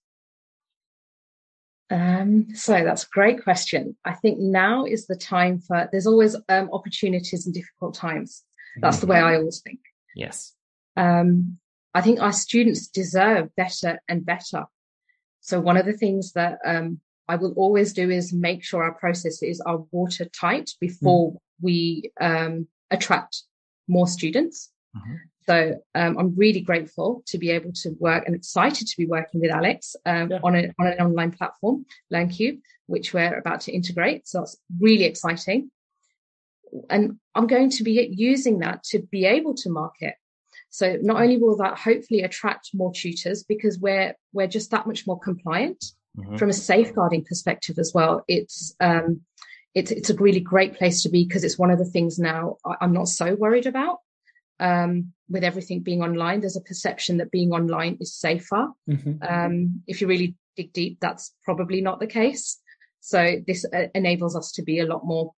Um, 1.89 2.53
so 2.53 2.83
that's 2.83 3.03
a 3.03 3.09
great 3.11 3.43
question. 3.43 3.95
I 4.05 4.13
think 4.13 4.37
now 4.39 4.85
is 4.85 5.07
the 5.07 5.15
time 5.15 5.59
for. 5.59 5.89
There's 5.91 6.07
always 6.07 6.35
um, 6.47 6.69
opportunities 6.71 7.47
and 7.47 7.55
difficult 7.55 7.95
times. 7.95 8.43
That's 8.81 8.97
mm-hmm. 8.97 9.07
the 9.07 9.11
way 9.13 9.19
I 9.19 9.35
always 9.35 9.61
think. 9.61 9.79
Yes. 10.15 10.53
Um, 10.95 11.57
I 11.95 12.01
think 12.01 12.19
our 12.19 12.33
students 12.33 12.87
deserve 12.87 13.49
better 13.55 13.99
and 14.07 14.25
better 14.25 14.65
so 15.43 15.59
one 15.59 15.75
of 15.75 15.85
the 15.85 15.93
things 15.93 16.31
that 16.33 16.59
um, 16.65 17.01
I 17.27 17.35
will 17.35 17.51
always 17.57 17.91
do 17.91 18.09
is 18.09 18.31
make 18.31 18.63
sure 18.63 18.81
our 18.81 18.93
processes 18.93 19.61
are 19.65 19.83
watertight 19.91 20.71
before 20.79 21.33
mm. 21.33 21.37
we 21.61 22.11
um, 22.19 22.67
attract 22.89 23.43
more 23.89 24.07
students. 24.07 24.71
Mm-hmm. 24.95 25.15
So 25.45 25.81
um, 25.95 26.17
I'm 26.17 26.35
really 26.37 26.61
grateful 26.61 27.23
to 27.27 27.37
be 27.37 27.51
able 27.51 27.73
to 27.73 27.89
work 27.99 28.25
and 28.25 28.33
excited 28.33 28.87
to 28.87 28.97
be 28.97 29.05
working 29.05 29.41
with 29.41 29.51
Alex 29.51 29.97
um, 30.05 30.31
yeah. 30.31 30.39
on, 30.41 30.55
a, 30.55 30.71
on 30.79 30.87
an 30.87 30.99
online 30.99 31.31
platform, 31.31 31.85
LearnCube, 32.11 32.61
which 32.85 33.13
we're 33.13 33.37
about 33.37 33.59
to 33.61 33.73
integrate. 33.73 34.25
So 34.25 34.43
it's 34.43 34.55
really 34.79 35.03
exciting. 35.03 35.71
And 36.89 37.19
I'm 37.35 37.47
going 37.47 37.69
to 37.71 37.83
be 37.83 38.09
using 38.15 38.59
that 38.59 38.83
to 38.91 38.99
be 38.99 39.25
able 39.25 39.55
to 39.55 39.69
market 39.69 40.15
so 40.73 40.97
not 41.03 41.21
only 41.21 41.37
will 41.37 41.55
that 41.57 41.77
hopefully 41.77 42.23
attract 42.23 42.71
more 42.73 42.91
tutors 42.91 43.43
because 43.43 43.77
we're 43.77 44.15
we're 44.31 44.47
just 44.47 44.71
that 44.71 44.87
much 44.87 45.05
more 45.05 45.19
compliant 45.19 45.85
mm-hmm. 46.17 46.35
from 46.37 46.49
a 46.49 46.53
safeguarding 46.53 47.23
perspective 47.23 47.77
as 47.77 47.91
well. 47.93 48.23
It's 48.27 48.75
um, 48.79 49.21
it's 49.75 49.91
it's 49.91 50.09
a 50.09 50.15
really 50.15 50.39
great 50.39 50.73
place 50.73 51.03
to 51.03 51.09
be 51.09 51.25
because 51.25 51.43
it's 51.43 51.59
one 51.59 51.69
of 51.69 51.77
the 51.77 51.85
things 51.85 52.17
now 52.17 52.57
I'm 52.81 52.91
not 52.91 53.07
so 53.07 53.35
worried 53.35 53.67
about. 53.67 53.99
Um, 54.59 55.13
with 55.29 55.43
everything 55.43 55.81
being 55.81 56.01
online, 56.01 56.39
there's 56.39 56.57
a 56.57 56.61
perception 56.61 57.17
that 57.17 57.29
being 57.29 57.51
online 57.51 57.99
is 58.01 58.15
safer. 58.15 58.69
Mm-hmm. 58.89 59.21
Um, 59.21 59.83
if 59.85 60.01
you 60.01 60.07
really 60.07 60.33
dig 60.57 60.73
deep, 60.73 60.97
that's 60.99 61.35
probably 61.43 61.81
not 61.81 61.99
the 61.99 62.07
case. 62.07 62.59
So 62.99 63.35
this 63.45 63.63
uh, 63.63 63.89
enables 63.93 64.35
us 64.35 64.53
to 64.53 64.63
be 64.63 64.79
a 64.79 64.87
lot 64.87 65.05
more 65.05 65.33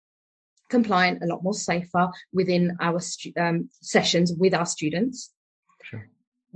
compliant, 0.77 1.23
a 1.23 1.27
lot 1.31 1.43
more 1.47 1.59
safer 1.71 2.05
within 2.39 2.63
our 2.87 2.99
stu- 2.99 3.35
um, 3.45 3.57
sessions 3.93 4.27
with 4.43 4.53
our 4.59 4.67
students. 4.75 5.17
Sure. 5.87 6.03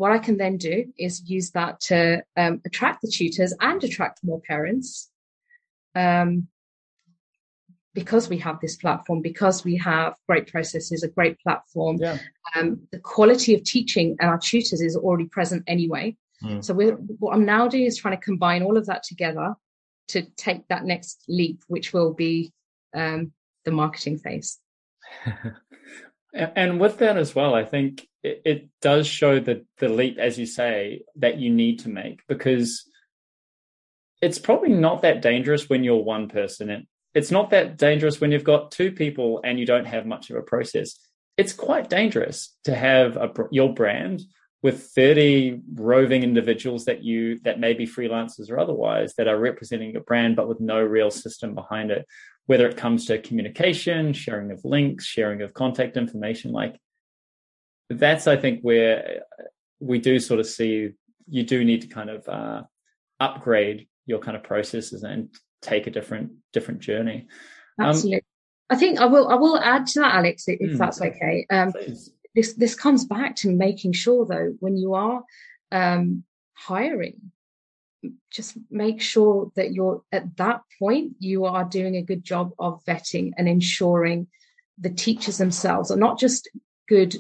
What 0.02 0.12
I 0.18 0.20
can 0.28 0.38
then 0.38 0.56
do 0.58 0.78
is 0.98 1.30
use 1.38 1.50
that 1.52 1.74
to 1.90 2.00
um, 2.42 2.62
attract 2.68 3.02
the 3.02 3.12
tutors 3.18 3.54
and 3.70 3.84
attract 3.84 4.24
more 4.24 4.42
parents. 4.52 5.10
Um, 5.96 6.48
because 7.94 8.30
we 8.30 8.38
have 8.38 8.58
this 8.60 8.76
platform, 8.84 9.22
because 9.22 9.66
we 9.66 9.76
have 9.78 10.14
great 10.28 10.48
processes, 10.48 11.04
a 11.04 11.08
great 11.18 11.36
platform, 11.40 11.98
yeah. 12.00 12.18
um, 12.56 12.68
the 12.92 13.00
quality 13.00 13.52
of 13.56 13.64
teaching 13.64 14.16
and 14.20 14.30
our 14.30 14.38
tutors 14.38 14.82
is 14.82 14.96
already 14.96 15.26
present 15.26 15.64
anyway. 15.68 16.16
Mm. 16.44 16.64
So 16.64 16.74
what 17.20 17.34
I'm 17.36 17.46
now 17.46 17.68
doing 17.68 17.86
is 17.86 17.98
trying 17.98 18.18
to 18.18 18.24
combine 18.24 18.64
all 18.64 18.78
of 18.78 18.86
that 18.86 19.04
together 19.04 19.56
to 20.10 20.22
take 20.38 20.68
that 20.68 20.86
next 20.86 21.24
leap, 21.28 21.58
which 21.68 21.92
will 21.92 22.14
be 22.14 22.54
um, 22.96 23.32
the 23.70 23.76
marketing 23.76 24.18
phase. 24.18 24.60
and 26.34 26.80
with 26.80 26.98
that 26.98 27.18
as 27.18 27.36
well, 27.36 27.54
I 27.54 27.64
think 27.64 28.08
it, 28.24 28.70
does 28.82 29.08
show 29.08 29.40
the 29.40 29.66
the 29.78 29.90
leap, 29.90 30.18
as 30.18 30.38
you 30.38 30.46
say, 30.46 31.04
that 31.18 31.38
you 31.38 31.50
need 31.50 31.80
to 31.80 31.90
make 31.90 32.22
because 32.28 32.86
it's 34.22 34.40
probably 34.40 34.70
not 34.70 35.02
that 35.02 35.22
dangerous 35.22 35.70
when 35.70 35.84
you're 35.84 36.04
one 36.04 36.28
person. 36.28 36.70
And 36.70 36.88
it's 37.14 37.32
not 37.32 37.52
that 37.52 37.78
dangerous 37.78 38.20
when 38.20 38.32
you've 38.32 38.44
got 38.44 38.72
two 38.72 38.92
people 38.92 39.42
and 39.44 39.60
you 39.60 39.66
don't 39.66 39.86
have 39.86 40.06
much 40.06 40.30
of 40.30 40.36
a 40.36 40.42
process. 40.42 40.98
It's 41.38 41.54
quite 41.54 41.90
dangerous 41.90 42.56
to 42.66 42.76
have 42.76 43.16
a, 43.16 43.32
your 43.52 43.74
brand 43.74 44.22
with 44.62 44.88
30 44.88 45.62
roving 45.76 46.24
individuals 46.24 46.86
that 46.86 47.04
you 47.04 47.40
that 47.44 47.60
may 47.60 47.74
be 47.74 47.88
freelancers 47.88 48.50
or 48.52 48.60
otherwise 48.60 49.14
that 49.16 49.28
are 49.28 49.40
representing 49.40 49.92
your 49.92 50.02
brand 50.02 50.36
but 50.36 50.50
with 50.50 50.60
no 50.60 50.82
real 50.82 51.10
system 51.10 51.56
behind 51.56 51.92
it 51.92 52.06
whether 52.50 52.68
it 52.68 52.78
comes 52.78 53.06
to 53.06 53.20
communication, 53.20 54.12
sharing 54.12 54.50
of 54.50 54.66
links, 54.66 55.06
sharing 55.06 55.44
of 55.44 55.54
contact 55.54 55.96
information, 55.96 56.52
like 56.52 56.80
that's, 57.92 58.26
I 58.26 58.38
think, 58.38 58.62
where 58.62 59.22
we 59.80 60.00
do 60.00 60.18
sort 60.18 60.40
of 60.40 60.48
see 60.48 60.90
you 61.28 61.44
do 61.44 61.64
need 61.64 61.82
to 61.82 61.88
kind 61.88 62.10
of 62.10 62.28
uh, 62.28 62.64
upgrade 63.20 63.88
your 64.08 64.18
kind 64.18 64.36
of 64.36 64.42
processes 64.42 65.04
and 65.04 65.30
take 65.62 65.86
a 65.86 65.92
different 65.92 66.32
different 66.52 66.80
journey. 66.80 67.28
Absolutely. 67.80 68.16
Um, 68.16 68.22
I 68.72 68.76
think 68.78 69.00
I 69.00 69.06
will 69.06 69.28
I 69.28 69.36
will 69.36 69.60
add 69.60 69.86
to 69.86 70.00
that, 70.00 70.16
Alex, 70.16 70.46
if 70.48 70.60
mm, 70.60 70.76
that's 70.80 71.00
okay. 71.00 71.46
Um, 71.52 71.72
this 72.34 72.54
this 72.56 72.74
comes 72.74 73.06
back 73.06 73.36
to 73.38 73.56
making 73.56 73.94
sure 73.94 74.26
though 74.26 74.56
when 74.60 74.76
you 74.76 74.96
are 74.96 75.24
um, 75.72 76.24
hiring 76.56 77.32
just 78.32 78.58
make 78.70 79.02
sure 79.02 79.52
that 79.56 79.74
you're 79.74 80.04
at 80.12 80.38
that 80.38 80.62
point 80.78 81.14
you 81.20 81.46
are 81.46 81.64
doing 81.64 81.96
a 81.96 82.02
good 82.02 82.24
job 82.24 82.52
of 82.60 82.84
vetting 82.86 83.32
and 83.38 83.48
ensuring 83.48 84.28
the 84.78 84.90
teachers 84.90 85.38
themselves 85.38 85.92
are 85.92 85.98
not 85.98 86.20
just 86.20 86.50
good 86.88 87.16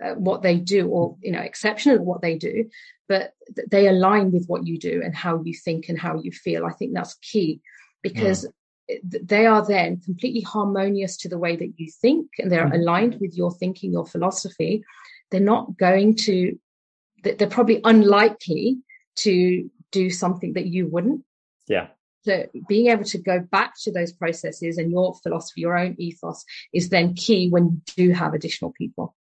at 0.00 0.18
what 0.18 0.42
they 0.42 0.56
do 0.56 0.88
or 0.88 1.16
you 1.20 1.30
know 1.30 1.40
exceptional 1.40 1.96
at 1.96 2.04
what 2.04 2.22
they 2.22 2.36
do 2.36 2.68
but 3.08 3.32
they 3.70 3.86
align 3.86 4.32
with 4.32 4.46
what 4.46 4.66
you 4.66 4.78
do 4.78 5.02
and 5.04 5.14
how 5.14 5.42
you 5.44 5.54
think 5.54 5.88
and 5.88 5.98
how 5.98 6.20
you 6.20 6.32
feel 6.32 6.64
i 6.64 6.72
think 6.72 6.92
that's 6.94 7.14
key 7.14 7.60
because 8.02 8.46
yeah. 8.88 8.98
they 9.22 9.46
are 9.46 9.66
then 9.66 10.00
completely 10.00 10.40
harmonious 10.40 11.16
to 11.16 11.28
the 11.28 11.38
way 11.38 11.56
that 11.56 11.72
you 11.76 11.90
think 12.00 12.28
and 12.38 12.50
they're 12.50 12.64
mm-hmm. 12.64 12.80
aligned 12.80 13.18
with 13.20 13.36
your 13.36 13.52
thinking 13.52 13.92
your 13.92 14.06
philosophy 14.06 14.82
they're 15.30 15.40
not 15.40 15.76
going 15.76 16.16
to 16.16 16.58
they're 17.22 17.46
probably 17.46 17.80
unlikely 17.84 18.78
to 19.14 19.70
do 19.92 20.10
something 20.10 20.54
that 20.54 20.66
you 20.66 20.88
wouldn't. 20.88 21.24
Yeah. 21.68 21.88
So 22.24 22.46
being 22.68 22.88
able 22.88 23.04
to 23.04 23.18
go 23.18 23.40
back 23.40 23.74
to 23.82 23.92
those 23.92 24.12
processes 24.12 24.78
and 24.78 24.90
your 24.90 25.14
philosophy, 25.22 25.60
your 25.60 25.76
own 25.76 25.96
ethos 25.98 26.44
is 26.72 26.88
then 26.88 27.14
key 27.14 27.48
when 27.48 27.64
you 27.64 27.82
do 27.96 28.12
have 28.12 28.34
additional 28.34 28.72
people. 28.72 29.14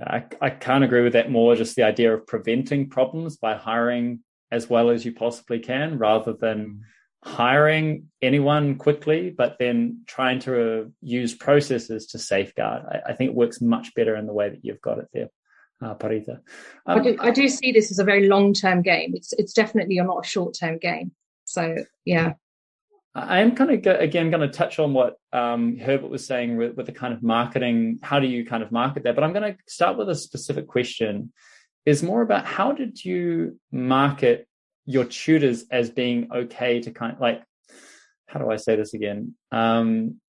I, 0.00 0.24
I 0.40 0.50
can't 0.50 0.84
agree 0.84 1.02
with 1.02 1.12
that 1.14 1.30
more. 1.30 1.54
Just 1.54 1.76
the 1.76 1.82
idea 1.84 2.14
of 2.14 2.26
preventing 2.26 2.88
problems 2.88 3.36
by 3.36 3.56
hiring 3.56 4.20
as 4.50 4.68
well 4.68 4.90
as 4.90 5.04
you 5.04 5.12
possibly 5.12 5.60
can 5.60 5.98
rather 5.98 6.32
than 6.32 6.82
hiring 7.24 8.08
anyone 8.20 8.76
quickly, 8.76 9.30
but 9.30 9.56
then 9.58 10.02
trying 10.06 10.40
to 10.40 10.82
uh, 10.82 10.84
use 11.00 11.34
processes 11.34 12.06
to 12.08 12.18
safeguard. 12.18 12.82
I, 12.84 13.10
I, 13.10 13.14
think 13.14 13.30
it 13.30 13.36
works 13.36 13.60
much 13.60 13.94
better 13.94 14.16
in 14.16 14.26
the 14.26 14.32
way 14.32 14.50
that 14.50 14.64
you've 14.64 14.80
got 14.80 14.98
it 14.98 15.06
there 15.12 15.28
uh, 15.82 15.94
Parita. 15.94 16.40
Um, 16.86 16.98
I, 16.98 17.02
do, 17.02 17.16
I 17.20 17.30
do 17.30 17.48
see 17.48 17.72
this 17.72 17.90
as 17.90 17.98
a 17.98 18.04
very 18.04 18.28
long 18.28 18.54
term 18.54 18.82
game. 18.82 19.12
It's 19.14 19.32
it's 19.32 19.52
definitely 19.52 19.96
not 19.96 20.24
a 20.24 20.28
short 20.28 20.56
term 20.58 20.78
game. 20.78 21.12
So 21.44 21.76
yeah. 22.04 22.34
I 23.14 23.40
am 23.40 23.54
kind 23.54 23.70
of 23.70 24.00
again 24.00 24.30
going 24.30 24.40
to 24.40 24.48
touch 24.48 24.78
on 24.78 24.94
what 24.94 25.16
um, 25.34 25.76
Herbert 25.76 26.10
was 26.10 26.26
saying 26.26 26.56
with, 26.56 26.76
with, 26.76 26.86
the 26.86 26.92
kind 26.92 27.12
of 27.12 27.22
marketing. 27.22 27.98
How 28.02 28.20
do 28.20 28.26
you 28.26 28.46
kind 28.46 28.62
of 28.62 28.72
market 28.72 29.02
that? 29.04 29.14
But 29.14 29.22
I'm 29.22 29.34
going 29.34 29.52
to 29.52 29.58
start 29.66 29.98
with 29.98 30.08
a 30.08 30.14
specific 30.14 30.66
question. 30.66 31.32
Is 31.84 32.02
more 32.02 32.22
about 32.22 32.46
how 32.46 32.72
did 32.72 33.04
you 33.04 33.58
market 33.70 34.46
your 34.86 35.04
tutors 35.04 35.66
as 35.70 35.90
being 35.90 36.28
okay 36.32 36.80
to 36.80 36.90
kind 36.90 37.12
of 37.12 37.20
like 37.20 37.42
how 38.26 38.40
do 38.40 38.50
I 38.50 38.56
say 38.56 38.76
this 38.76 38.94
again? 38.94 39.34
Um, 39.50 40.20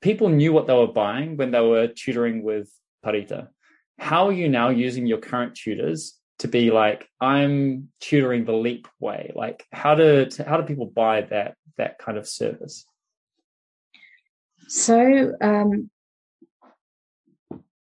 people 0.00 0.30
knew 0.30 0.52
what 0.52 0.66
they 0.66 0.74
were 0.74 0.86
buying 0.86 1.36
when 1.36 1.50
they 1.50 1.60
were 1.60 1.88
tutoring 1.88 2.42
with 2.42 2.70
Parita 3.04 3.48
how 3.98 4.28
are 4.28 4.32
you 4.32 4.48
now 4.48 4.68
using 4.68 5.06
your 5.06 5.18
current 5.18 5.54
tutors 5.54 6.14
to 6.38 6.48
be 6.48 6.70
like 6.70 7.08
i'm 7.20 7.88
tutoring 8.00 8.44
the 8.44 8.52
leap 8.52 8.86
way 9.00 9.32
like 9.34 9.66
how 9.72 9.94
do 9.94 10.28
how 10.46 10.56
do 10.56 10.62
people 10.62 10.86
buy 10.86 11.20
that 11.22 11.54
that 11.76 11.98
kind 11.98 12.16
of 12.16 12.26
service 12.26 12.84
so 14.68 15.32
um, 15.40 15.90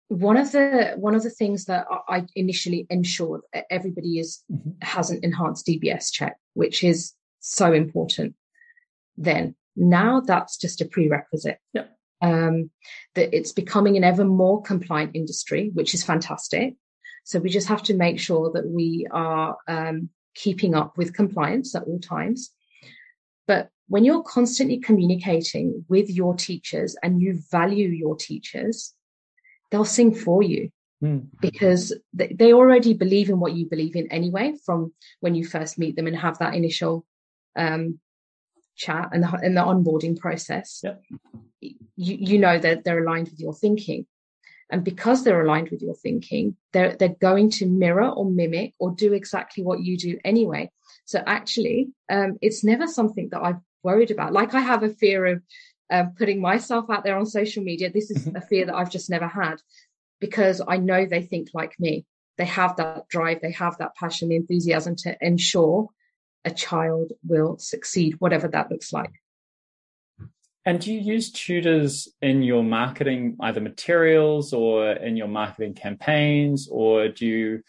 one 0.08 0.36
of 0.38 0.50
the 0.50 0.94
one 0.96 1.14
of 1.14 1.22
the 1.22 1.30
things 1.30 1.66
that 1.66 1.86
I 2.08 2.24
initially 2.34 2.86
ensured 2.90 3.42
everybody 3.70 4.18
is 4.18 4.42
mm-hmm. 4.50 4.70
has 4.82 5.10
an 5.10 5.20
enhanced 5.22 5.66
DBS 5.66 6.10
check, 6.10 6.36
which 6.54 6.82
is 6.82 7.12
so 7.40 7.72
important. 7.72 8.34
Then 9.16 9.54
now 9.76 10.20
that's 10.20 10.56
just 10.56 10.80
a 10.80 10.86
prerequisite. 10.86 11.58
Yeah 11.74 11.84
um, 12.20 12.70
that 13.14 13.34
it's 13.34 13.52
becoming 13.52 13.96
an 13.96 14.04
ever 14.04 14.24
more 14.24 14.62
compliant 14.62 15.12
industry, 15.14 15.70
which 15.72 15.94
is 15.94 16.04
fantastic. 16.04 16.74
So 17.24 17.38
we 17.38 17.50
just 17.50 17.68
have 17.68 17.82
to 17.84 17.94
make 17.94 18.18
sure 18.18 18.50
that 18.52 18.66
we 18.66 19.06
are 19.10 19.56
um, 19.68 20.10
keeping 20.34 20.74
up 20.74 20.96
with 20.96 21.14
compliance 21.14 21.74
at 21.74 21.84
all 21.84 22.00
times. 22.00 22.50
But 23.46 23.68
when 23.88 24.04
you're 24.04 24.22
constantly 24.22 24.78
communicating 24.78 25.84
with 25.88 26.08
your 26.10 26.34
teachers 26.34 26.96
and 27.02 27.20
you 27.20 27.38
value 27.50 27.88
your 27.88 28.16
teachers, 28.16 28.94
they'll 29.70 29.84
sing 29.84 30.14
for 30.14 30.42
you 30.42 30.70
mm. 31.02 31.26
because 31.40 31.92
they 32.12 32.52
already 32.52 32.94
believe 32.94 33.30
in 33.30 33.40
what 33.40 33.54
you 33.54 33.66
believe 33.66 33.96
in 33.96 34.10
anyway 34.12 34.54
from 34.64 34.92
when 35.20 35.34
you 35.34 35.44
first 35.44 35.78
meet 35.78 35.96
them 35.96 36.06
and 36.06 36.16
have 36.16 36.38
that 36.38 36.54
initial 36.54 37.04
um, 37.56 37.98
chat 38.76 39.10
and 39.12 39.22
the, 39.22 39.32
and 39.42 39.56
the 39.56 39.62
onboarding 39.62 40.18
process. 40.18 40.80
Yep. 40.82 41.02
You, 41.60 41.76
you 41.96 42.38
know 42.38 42.58
that 42.58 42.84
they're 42.84 43.04
aligned 43.04 43.28
with 43.28 43.40
your 43.40 43.54
thinking. 43.54 44.06
And 44.72 44.84
because 44.84 45.24
they're 45.24 45.44
aligned 45.44 45.70
with 45.70 45.82
your 45.82 45.94
thinking, 45.94 46.56
they're, 46.72 46.94
they're 46.96 47.08
going 47.08 47.50
to 47.50 47.66
mirror 47.66 48.08
or 48.08 48.24
mimic 48.24 48.74
or 48.78 48.92
do 48.92 49.12
exactly 49.12 49.64
what 49.64 49.80
you 49.80 49.96
do 49.96 50.18
anyway. 50.24 50.70
So 51.04 51.20
actually, 51.26 51.88
um, 52.08 52.38
it's 52.40 52.62
never 52.62 52.86
something 52.86 53.30
that 53.32 53.42
I've 53.42 53.60
worried 53.82 54.12
about. 54.12 54.32
Like 54.32 54.54
I 54.54 54.60
have 54.60 54.84
a 54.84 54.88
fear 54.88 55.26
of 55.26 55.42
um, 55.90 56.14
putting 56.16 56.40
myself 56.40 56.88
out 56.88 57.02
there 57.02 57.18
on 57.18 57.26
social 57.26 57.64
media. 57.64 57.90
This 57.90 58.10
is 58.10 58.26
mm-hmm. 58.26 58.36
a 58.36 58.40
fear 58.40 58.66
that 58.66 58.74
I've 58.74 58.92
just 58.92 59.10
never 59.10 59.26
had 59.26 59.56
because 60.20 60.62
I 60.66 60.76
know 60.76 61.04
they 61.04 61.22
think 61.22 61.48
like 61.52 61.74
me. 61.80 62.06
They 62.38 62.44
have 62.46 62.76
that 62.76 63.08
drive, 63.08 63.40
they 63.42 63.52
have 63.52 63.76
that 63.78 63.96
passion, 63.96 64.28
the 64.28 64.36
enthusiasm 64.36 64.96
to 64.96 65.16
ensure 65.20 65.88
a 66.44 66.50
child 66.50 67.12
will 67.24 67.58
succeed, 67.58 68.16
whatever 68.18 68.48
that 68.48 68.70
looks 68.70 68.92
like. 68.92 69.12
And 70.66 70.78
do 70.78 70.92
you 70.92 71.00
use 71.00 71.32
tutors 71.32 72.08
in 72.20 72.42
your 72.42 72.62
marketing, 72.62 73.36
either 73.40 73.60
materials 73.60 74.52
or 74.52 74.92
in 74.92 75.16
your 75.16 75.28
marketing 75.28 75.74
campaigns, 75.74 76.68
or 76.70 77.08
do 77.08 77.26
you? 77.26 77.62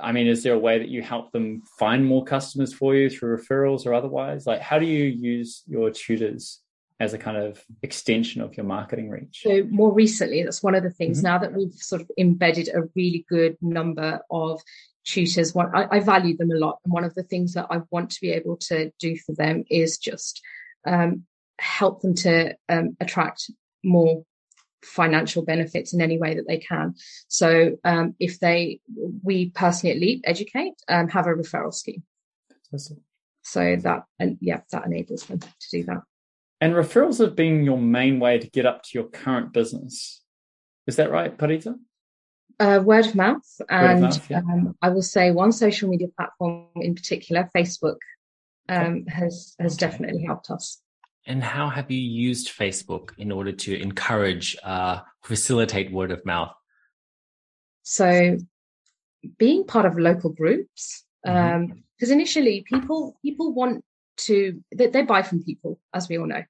I 0.00 0.10
mean, 0.10 0.26
is 0.26 0.42
there 0.42 0.54
a 0.54 0.58
way 0.58 0.78
that 0.78 0.88
you 0.88 1.00
help 1.00 1.30
them 1.30 1.62
find 1.78 2.04
more 2.04 2.24
customers 2.24 2.74
for 2.74 2.94
you 2.94 3.08
through 3.08 3.38
referrals 3.38 3.86
or 3.86 3.94
otherwise? 3.94 4.46
Like, 4.46 4.60
how 4.60 4.80
do 4.80 4.86
you 4.86 5.04
use 5.04 5.62
your 5.68 5.90
tutors 5.90 6.60
as 6.98 7.14
a 7.14 7.18
kind 7.18 7.36
of 7.36 7.64
extension 7.82 8.42
of 8.42 8.56
your 8.56 8.66
marketing 8.66 9.08
reach? 9.08 9.42
So, 9.44 9.62
more 9.70 9.92
recently, 9.92 10.42
that's 10.42 10.62
one 10.62 10.74
of 10.74 10.82
the 10.82 10.90
things 10.90 11.18
mm-hmm. 11.18 11.28
now 11.28 11.38
that 11.38 11.52
we've 11.52 11.72
sort 11.74 12.02
of 12.02 12.10
embedded 12.18 12.68
a 12.68 12.82
really 12.96 13.24
good 13.28 13.56
number 13.60 14.20
of 14.28 14.60
tutors. 15.04 15.54
One, 15.54 15.74
I, 15.74 15.86
I 15.90 16.00
value 16.00 16.36
them 16.36 16.50
a 16.50 16.56
lot. 16.56 16.78
And 16.84 16.92
one 16.92 17.04
of 17.04 17.14
the 17.14 17.22
things 17.22 17.54
that 17.54 17.66
I 17.70 17.80
want 17.90 18.10
to 18.10 18.20
be 18.20 18.30
able 18.32 18.56
to 18.68 18.92
do 18.98 19.16
for 19.16 19.34
them 19.34 19.64
is 19.70 19.98
just 19.98 20.40
um, 20.86 21.24
help 21.58 22.02
them 22.02 22.14
to 22.16 22.56
um, 22.68 22.96
attract 23.00 23.50
more 23.84 24.24
financial 24.84 25.44
benefits 25.44 25.92
in 25.92 26.00
any 26.00 26.18
way 26.18 26.34
that 26.34 26.46
they 26.48 26.58
can. 26.58 26.94
So 27.28 27.78
um, 27.84 28.14
if 28.18 28.40
they, 28.40 28.80
we 29.22 29.50
personally 29.50 29.94
at 29.94 30.00
Leap 30.00 30.22
Educate 30.24 30.74
um, 30.88 31.08
have 31.08 31.26
a 31.26 31.34
referral 31.34 31.72
scheme. 31.72 32.02
So 33.42 33.76
that, 33.76 34.04
and 34.18 34.38
yeah, 34.40 34.60
that 34.70 34.86
enables 34.86 35.24
them 35.26 35.40
to 35.40 35.48
do 35.70 35.84
that. 35.84 36.02
And 36.60 36.74
referrals 36.74 37.18
have 37.18 37.34
been 37.34 37.64
your 37.64 37.78
main 37.78 38.20
way 38.20 38.38
to 38.38 38.48
get 38.48 38.66
up 38.66 38.82
to 38.84 38.90
your 38.94 39.08
current 39.08 39.52
business. 39.52 40.22
Is 40.86 40.96
that 40.96 41.10
right, 41.10 41.36
Parita? 41.36 41.74
Uh, 42.58 42.80
word 42.84 43.06
of 43.06 43.14
mouth. 43.14 43.60
And 43.68 44.04
of 44.04 44.10
mouth, 44.10 44.30
yeah. 44.30 44.38
um, 44.38 44.76
I 44.82 44.88
will 44.90 45.02
say 45.02 45.30
one 45.30 45.52
social 45.52 45.88
media 45.88 46.08
platform 46.16 46.66
in 46.76 46.94
particular, 46.94 47.48
Facebook, 47.56 47.98
um, 48.68 49.06
has, 49.06 49.54
has 49.58 49.74
okay. 49.74 49.86
definitely 49.86 50.24
helped 50.24 50.50
us. 50.50 50.80
And 51.26 51.42
how 51.42 51.68
have 51.68 51.90
you 51.90 52.00
used 52.00 52.50
Facebook 52.56 53.10
in 53.16 53.30
order 53.30 53.52
to 53.52 53.80
encourage, 53.80 54.56
uh, 54.64 55.00
facilitate 55.22 55.92
word 55.92 56.10
of 56.10 56.24
mouth? 56.26 56.52
So, 57.82 58.38
being 59.38 59.64
part 59.64 59.86
of 59.86 59.98
local 59.98 60.30
groups, 60.30 61.04
because 61.22 61.36
mm-hmm. 61.36 61.72
um, 62.02 62.12
initially 62.12 62.64
people 62.66 63.16
people 63.22 63.52
want 63.52 63.84
to 64.16 64.60
they, 64.74 64.88
they, 64.88 65.02
buy 65.02 65.22
from 65.22 65.44
people, 65.44 65.78
as 65.94 66.08
we 66.08 66.18
all 66.18 66.26
know, 66.26 66.42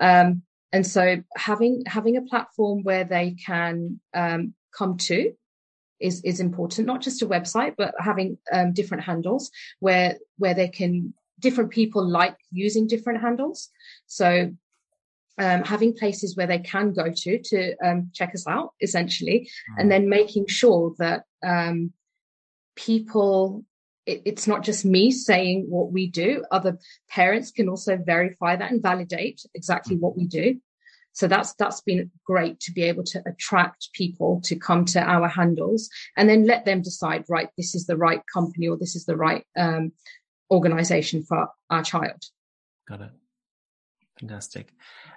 um, 0.00 0.42
and 0.72 0.86
so 0.86 1.22
having 1.36 1.82
having 1.86 2.16
a 2.16 2.22
platform 2.22 2.82
where 2.82 3.04
they 3.04 3.36
can 3.44 4.00
um, 4.14 4.54
come 4.76 4.96
to 4.98 5.32
is 6.00 6.22
is 6.24 6.40
important. 6.40 6.86
Not 6.86 7.00
just 7.00 7.22
a 7.22 7.26
website, 7.26 7.74
but 7.76 7.94
having 7.98 8.38
um, 8.52 8.72
different 8.72 9.04
handles 9.04 9.50
where 9.80 10.18
where 10.38 10.54
they 10.54 10.68
can 10.68 11.14
different 11.40 11.70
people 11.70 12.06
like 12.06 12.36
using 12.50 12.86
different 12.86 13.20
handles. 13.20 13.70
So 14.06 14.52
um, 15.38 15.64
having 15.64 15.94
places 15.94 16.36
where 16.36 16.46
they 16.46 16.60
can 16.60 16.92
go 16.92 17.10
to 17.10 17.38
to 17.42 17.74
um, 17.84 18.10
check 18.12 18.34
us 18.34 18.46
out, 18.46 18.72
essentially, 18.80 19.48
mm. 19.70 19.80
and 19.80 19.90
then 19.90 20.08
making 20.08 20.46
sure 20.46 20.94
that 20.98 21.24
um, 21.44 21.92
people. 22.76 23.64
It, 24.06 24.20
it's 24.26 24.46
not 24.46 24.62
just 24.62 24.84
me 24.84 25.10
saying 25.10 25.64
what 25.70 25.90
we 25.90 26.06
do. 26.06 26.44
Other 26.50 26.78
parents 27.08 27.50
can 27.50 27.70
also 27.70 27.96
verify 27.96 28.54
that 28.54 28.70
and 28.70 28.82
validate 28.82 29.40
exactly 29.54 29.96
what 29.96 30.14
we 30.14 30.26
do. 30.26 30.60
So 31.14 31.26
that's 31.26 31.54
that's 31.54 31.80
been 31.80 32.10
great 32.26 32.60
to 32.60 32.72
be 32.72 32.82
able 32.82 33.04
to 33.04 33.22
attract 33.26 33.92
people 33.92 34.40
to 34.44 34.56
come 34.56 34.84
to 34.86 35.00
our 35.00 35.28
handles 35.28 35.88
and 36.16 36.28
then 36.28 36.46
let 36.46 36.64
them 36.64 36.82
decide. 36.82 37.24
Right, 37.28 37.48
this 37.56 37.74
is 37.74 37.86
the 37.86 37.96
right 37.96 38.20
company 38.32 38.68
or 38.68 38.76
this 38.76 38.94
is 38.94 39.06
the 39.06 39.16
right 39.16 39.44
um, 39.56 39.92
organization 40.50 41.22
for 41.22 41.48
our 41.70 41.82
child. 41.82 42.22
Got 42.88 43.00
it. 43.00 43.10
Fantastic. 44.20 44.72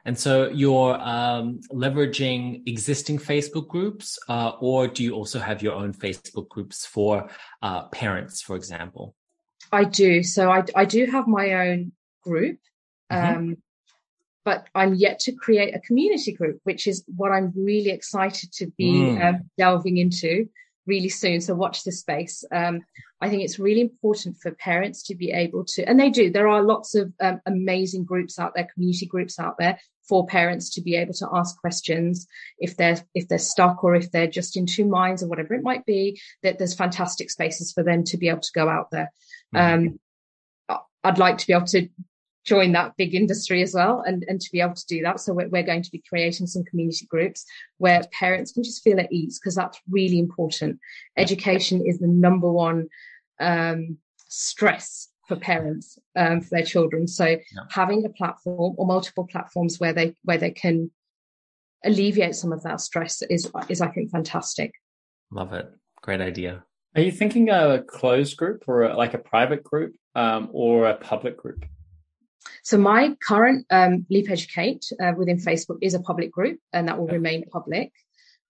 And 0.06 0.18
so 0.18 0.50
you're 0.50 1.00
um, 1.00 1.60
leveraging 1.72 2.68
existing 2.68 3.20
Facebook 3.20 3.68
groups, 3.68 4.18
uh, 4.28 4.54
or 4.60 4.88
do 4.88 5.04
you 5.04 5.14
also 5.14 5.40
have 5.40 5.62
your 5.62 5.74
own 5.74 5.94
Facebook 5.94 6.50
groups 6.50 6.86
for 6.86 7.30
uh, 7.62 7.84
parents, 7.90 8.42
for 8.42 8.56
example? 8.56 9.16
I 9.72 9.84
do. 9.84 10.24
So 10.24 10.50
I, 10.50 10.64
I 10.76 10.86
do 10.86 11.06
have 11.06 11.28
my 11.28 11.54
own 11.54 11.92
group, 12.24 12.60
mm-hmm. 13.12 13.38
um, 13.38 13.58
but 14.48 14.66
I'm 14.74 14.94
yet 14.94 15.20
to 15.26 15.34
create 15.34 15.76
a 15.76 15.80
community 15.82 16.32
group, 16.32 16.62
which 16.64 16.88
is 16.88 17.04
what 17.18 17.34
I'm 17.34 17.52
really 17.54 17.90
excited 17.90 18.54
to 18.54 18.68
be 18.78 18.94
mm. 18.94 19.22
uh, 19.22 19.40
delving 19.58 19.98
into 19.98 20.48
really 20.86 21.10
soon. 21.10 21.42
So 21.42 21.54
watch 21.54 21.84
this 21.84 22.00
space. 22.00 22.46
Um, 22.50 22.80
I 23.20 23.28
think 23.28 23.44
it's 23.44 23.60
really 23.60 23.82
important 23.82 24.38
for 24.38 24.52
parents 24.52 25.04
to 25.08 25.16
be 25.16 25.32
able 25.32 25.66
to, 25.66 25.84
and 25.84 26.00
they 26.00 26.10
do. 26.10 26.32
There 26.32 26.48
are 26.48 26.64
lots 26.64 26.96
of 26.96 27.12
um, 27.20 27.42
amazing 27.46 28.06
groups 28.06 28.40
out 28.40 28.54
there, 28.56 28.70
community 28.74 29.06
groups 29.06 29.38
out 29.38 29.58
there 29.60 29.82
for 30.08 30.26
parents 30.26 30.70
to 30.76 30.82
be 30.82 30.96
able 30.96 31.16
to 31.16 31.28
ask 31.34 31.60
questions 31.60 32.26
if 32.58 32.78
they're 32.78 33.04
if 33.14 33.28
they're 33.28 33.40
stuck 33.40 33.84
or 33.84 33.96
if 33.96 34.12
they're 34.12 34.28
just 34.28 34.56
in 34.56 34.66
two 34.66 34.86
minds 34.86 35.22
or 35.22 35.28
whatever 35.28 35.56
it 35.56 35.62
might 35.62 35.86
be. 35.86 36.22
That 36.44 36.58
there's 36.58 36.74
fantastic 36.74 37.32
spaces 37.32 37.74
for 37.74 37.84
them 37.84 38.06
to 38.06 38.16
be 38.16 38.30
able 38.30 38.40
to 38.40 38.52
go 38.56 38.70
out 38.70 38.92
there. 38.92 39.12
Mm-hmm. 39.54 39.88
Um, 40.70 40.80
I'd 41.04 41.18
like 41.18 41.38
to 41.40 41.48
be 41.48 41.52
able 41.52 41.68
to 41.68 41.90
join 42.48 42.72
that 42.72 42.96
big 42.98 43.14
industry 43.14 43.62
as 43.62 43.74
well 43.74 44.02
and, 44.08 44.24
and 44.30 44.40
to 44.40 44.50
be 44.52 44.62
able 44.62 44.74
to 44.74 44.86
do 44.88 45.02
that. 45.04 45.20
So 45.20 45.34
we're, 45.34 45.50
we're 45.50 45.64
going 45.64 45.84
to 45.84 45.92
be 45.92 46.02
creating 46.08 46.48
some 46.48 46.64
community 46.64 47.06
groups 47.06 47.46
where 47.78 48.02
parents 48.18 48.54
can 48.54 48.64
just 48.64 48.84
feel 48.84 49.00
at 49.00 49.12
ease 49.12 49.38
because 49.38 49.56
that's 49.56 49.80
really 49.90 50.18
important. 50.18 50.80
Education 51.18 51.86
is 51.86 52.00
the 52.00 52.08
number 52.08 52.50
one 52.50 52.88
um, 53.40 53.98
stress 54.30 55.10
for 55.28 55.36
parents 55.36 56.00
um, 56.16 56.40
for 56.40 56.50
their 56.52 56.64
children. 56.64 57.06
So 57.06 57.26
yeah. 57.26 57.40
having 57.70 58.06
a 58.06 58.10
platform 58.10 58.76
or 58.78 58.88
multiple 58.88 59.28
platforms 59.28 59.78
where 59.78 59.92
they 59.92 60.16
where 60.24 60.38
they 60.38 60.52
can 60.52 60.90
alleviate 61.84 62.36
some 62.36 62.54
of 62.54 62.64
that 62.64 62.80
stress 62.80 63.22
is 63.24 63.52
is 63.68 63.82
I 63.82 63.90
think 63.90 64.10
fantastic. 64.12 64.72
Love 65.32 65.52
it. 65.52 65.70
Great 66.02 66.22
idea. 66.22 66.64
Are 66.96 67.02
you 67.02 67.12
thinking 67.12 67.50
a 67.50 67.84
closed 67.86 68.38
group 68.38 68.64
or 68.68 68.84
a, 68.84 68.96
like 68.96 69.14
a 69.14 69.20
private 69.20 69.64
group 69.64 69.96
um, 70.16 70.50
or 70.54 70.88
a 70.88 70.96
public 70.96 71.38
group? 71.38 71.66
So 72.64 72.78
my 72.78 73.16
current 73.26 73.66
um, 73.70 74.06
Leap 74.10 74.30
Educate 74.30 74.86
uh, 75.02 75.14
within 75.18 75.38
Facebook 75.38 75.78
is 75.82 75.94
a 75.94 76.00
public 76.00 76.32
group, 76.32 76.60
and 76.74 76.88
that 76.88 76.98
will 76.98 77.08
remain 77.08 77.44
public. 77.50 77.92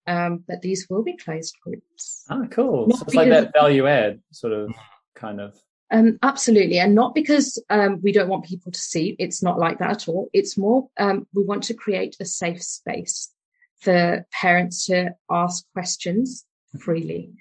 Um, 0.07 0.43
but 0.47 0.61
these 0.61 0.87
will 0.89 1.03
be 1.03 1.17
closed 1.17 1.55
groups. 1.61 2.23
Ah, 2.29 2.43
cool. 2.49 2.89
So 2.91 3.03
it's 3.05 3.15
like 3.15 3.29
that 3.29 3.51
value 3.53 3.87
add 3.87 4.21
sort 4.31 4.53
of 4.53 4.73
kind 5.15 5.41
of. 5.41 5.55
Um, 5.91 6.17
absolutely, 6.21 6.79
and 6.79 6.95
not 6.95 7.15
because 7.15 7.61
um, 7.69 8.01
we 8.01 8.11
don't 8.11 8.29
want 8.29 8.45
people 8.45 8.71
to 8.71 8.79
see. 8.79 9.15
It's 9.19 9.41
not 9.41 9.59
like 9.59 9.79
that 9.79 9.91
at 9.91 10.07
all. 10.07 10.29
It's 10.33 10.57
more 10.57 10.89
um, 10.97 11.27
we 11.33 11.43
want 11.43 11.63
to 11.63 11.73
create 11.73 12.15
a 12.19 12.25
safe 12.25 12.61
space 12.61 13.31
for 13.79 14.25
parents 14.31 14.85
to 14.87 15.11
ask 15.29 15.65
questions 15.73 16.45
freely, 16.79 17.31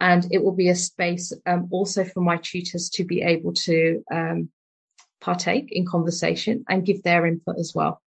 and 0.00 0.26
it 0.30 0.42
will 0.42 0.52
be 0.54 0.68
a 0.68 0.74
space 0.74 1.32
um, 1.46 1.68
also 1.70 2.04
for 2.04 2.20
my 2.20 2.36
tutors 2.36 2.90
to 2.90 3.04
be 3.04 3.22
able 3.22 3.54
to 3.54 4.04
um, 4.12 4.50
partake 5.20 5.72
in 5.72 5.86
conversation 5.86 6.64
and 6.68 6.84
give 6.84 7.02
their 7.02 7.26
input 7.26 7.58
as 7.58 7.72
well. 7.74 8.02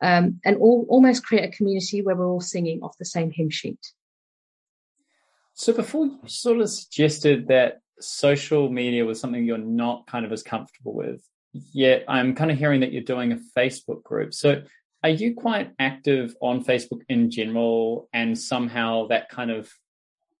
Um, 0.00 0.40
and 0.44 0.56
all, 0.58 0.86
almost 0.88 1.24
create 1.24 1.48
a 1.48 1.56
community 1.56 2.02
where 2.02 2.14
we're 2.14 2.28
all 2.28 2.40
singing 2.40 2.82
off 2.82 2.98
the 2.98 3.04
same 3.04 3.30
hymn 3.30 3.50
sheet. 3.50 3.80
So 5.54 5.72
before 5.72 6.06
you 6.06 6.18
sort 6.26 6.60
of 6.60 6.70
suggested 6.70 7.48
that 7.48 7.80
social 8.00 8.70
media 8.70 9.04
was 9.04 9.18
something 9.18 9.44
you're 9.44 9.58
not 9.58 10.06
kind 10.06 10.24
of 10.24 10.32
as 10.32 10.42
comfortable 10.42 10.94
with, 10.94 11.20
yet 11.52 12.04
I'm 12.06 12.34
kind 12.34 12.50
of 12.50 12.58
hearing 12.58 12.80
that 12.80 12.92
you're 12.92 13.02
doing 13.02 13.32
a 13.32 13.40
Facebook 13.58 14.04
group. 14.04 14.34
So 14.34 14.62
are 15.02 15.10
you 15.10 15.34
quite 15.34 15.72
active 15.78 16.34
on 16.40 16.64
Facebook 16.64 17.02
in 17.08 17.30
general 17.30 18.08
and 18.12 18.38
somehow 18.38 19.08
that 19.08 19.28
kind 19.30 19.50
of 19.50 19.68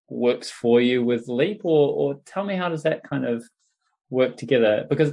works 0.08 0.50
for 0.50 0.80
you 0.80 1.04
with 1.04 1.28
Leap 1.28 1.62
or, 1.64 1.94
or 1.94 2.20
tell 2.24 2.44
me 2.44 2.56
how 2.56 2.68
does 2.68 2.84
that 2.84 3.02
kind 3.02 3.24
of 3.24 3.44
work 4.10 4.36
together 4.36 4.86
because 4.88 5.12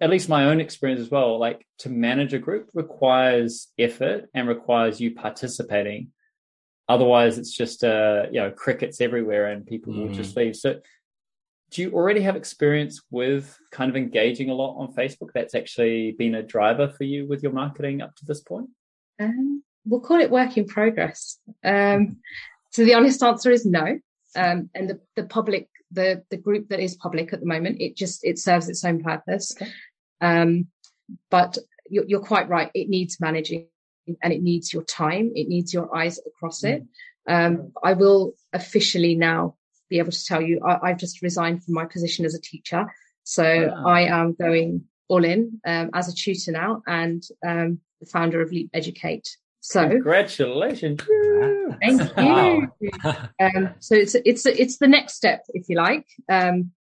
at 0.00 0.10
least 0.10 0.28
my 0.28 0.44
own 0.44 0.60
experience 0.60 1.00
as 1.00 1.10
well 1.10 1.38
like 1.38 1.66
to 1.78 1.88
manage 1.88 2.34
a 2.34 2.38
group 2.38 2.70
requires 2.74 3.68
effort 3.78 4.28
and 4.34 4.48
requires 4.48 5.00
you 5.00 5.14
participating. 5.14 6.12
Otherwise 6.88 7.38
it's 7.38 7.52
just 7.52 7.82
uh 7.84 8.24
you 8.30 8.40
know 8.40 8.50
crickets 8.50 9.00
everywhere 9.00 9.46
and 9.46 9.66
people 9.66 9.92
mm. 9.92 10.02
will 10.02 10.14
just 10.14 10.36
leave. 10.36 10.56
So 10.56 10.80
do 11.70 11.82
you 11.82 11.92
already 11.92 12.20
have 12.20 12.36
experience 12.36 13.02
with 13.10 13.58
kind 13.72 13.90
of 13.90 13.96
engaging 13.96 14.48
a 14.50 14.54
lot 14.54 14.76
on 14.78 14.94
facebook? 14.94 15.30
That's 15.34 15.54
actually 15.54 16.12
been 16.12 16.36
a 16.36 16.42
driver 16.42 16.88
for 16.88 17.04
you 17.04 17.26
with 17.26 17.42
your 17.42 17.52
marketing 17.52 18.00
up 18.00 18.14
to 18.16 18.24
this 18.24 18.40
point? 18.40 18.68
Um, 19.18 19.62
we'll 19.84 20.00
call 20.00 20.20
it 20.20 20.30
work 20.30 20.56
in 20.56 20.66
progress. 20.66 21.38
Um, 21.64 22.18
so 22.70 22.84
the 22.84 22.94
honest 22.94 23.22
answer 23.22 23.50
is 23.50 23.66
no 23.66 23.98
um, 24.36 24.70
and 24.74 24.90
the, 24.90 25.00
the 25.16 25.24
public 25.24 25.68
the 25.90 26.22
the 26.30 26.36
group 26.36 26.68
that 26.68 26.80
is 26.80 26.96
public 26.96 27.32
at 27.32 27.40
the 27.40 27.46
moment 27.46 27.80
it 27.80 27.96
just 27.96 28.24
it 28.24 28.38
serves 28.38 28.68
its 28.68 28.84
own 28.84 29.02
purpose 29.02 29.54
okay. 29.60 29.70
um, 30.20 30.66
but 31.30 31.56
you're, 31.88 32.04
you're, 32.06 32.20
quite 32.20 32.48
right 32.48 32.70
it 32.74 32.88
needs 32.88 33.20
managing 33.20 33.66
and 34.22 34.32
it 34.32 34.42
needs 34.42 34.72
your 34.72 34.82
time 34.84 35.32
it 35.34 35.48
needs 35.48 35.72
your 35.72 35.94
eyes 35.94 36.18
across 36.26 36.64
it 36.64 36.84
mm. 37.28 37.46
um, 37.46 37.72
i 37.82 37.92
will 37.92 38.32
officially 38.52 39.14
now 39.14 39.54
be 39.90 39.98
able 39.98 40.12
to 40.12 40.24
tell 40.24 40.42
you 40.42 40.60
I, 40.64 40.88
have 40.88 40.98
just 40.98 41.22
resigned 41.22 41.62
from 41.62 41.74
my 41.74 41.84
position 41.84 42.24
as 42.24 42.34
a 42.34 42.40
teacher 42.40 42.86
so 43.22 43.68
wow. 43.68 43.84
i 43.86 44.00
am 44.02 44.34
going 44.34 44.84
all 45.08 45.24
in 45.24 45.60
um, 45.66 45.90
as 45.94 46.08
a 46.08 46.14
tutor 46.14 46.52
now 46.52 46.82
and 46.86 47.22
um, 47.46 47.80
the 48.00 48.06
founder 48.06 48.40
of 48.40 48.50
leap 48.50 48.70
educate 48.72 49.36
so 49.64 49.88
congratulations! 49.88 51.00
Thank 51.80 52.02
you. 52.18 52.90
um, 53.40 53.70
so 53.80 53.94
it's 53.94 54.14
it's 54.14 54.44
it's 54.44 54.76
the 54.76 54.86
next 54.86 55.14
step, 55.14 55.46
if 55.54 55.70
you 55.70 55.76
like. 55.76 56.06
Um, 56.28 56.72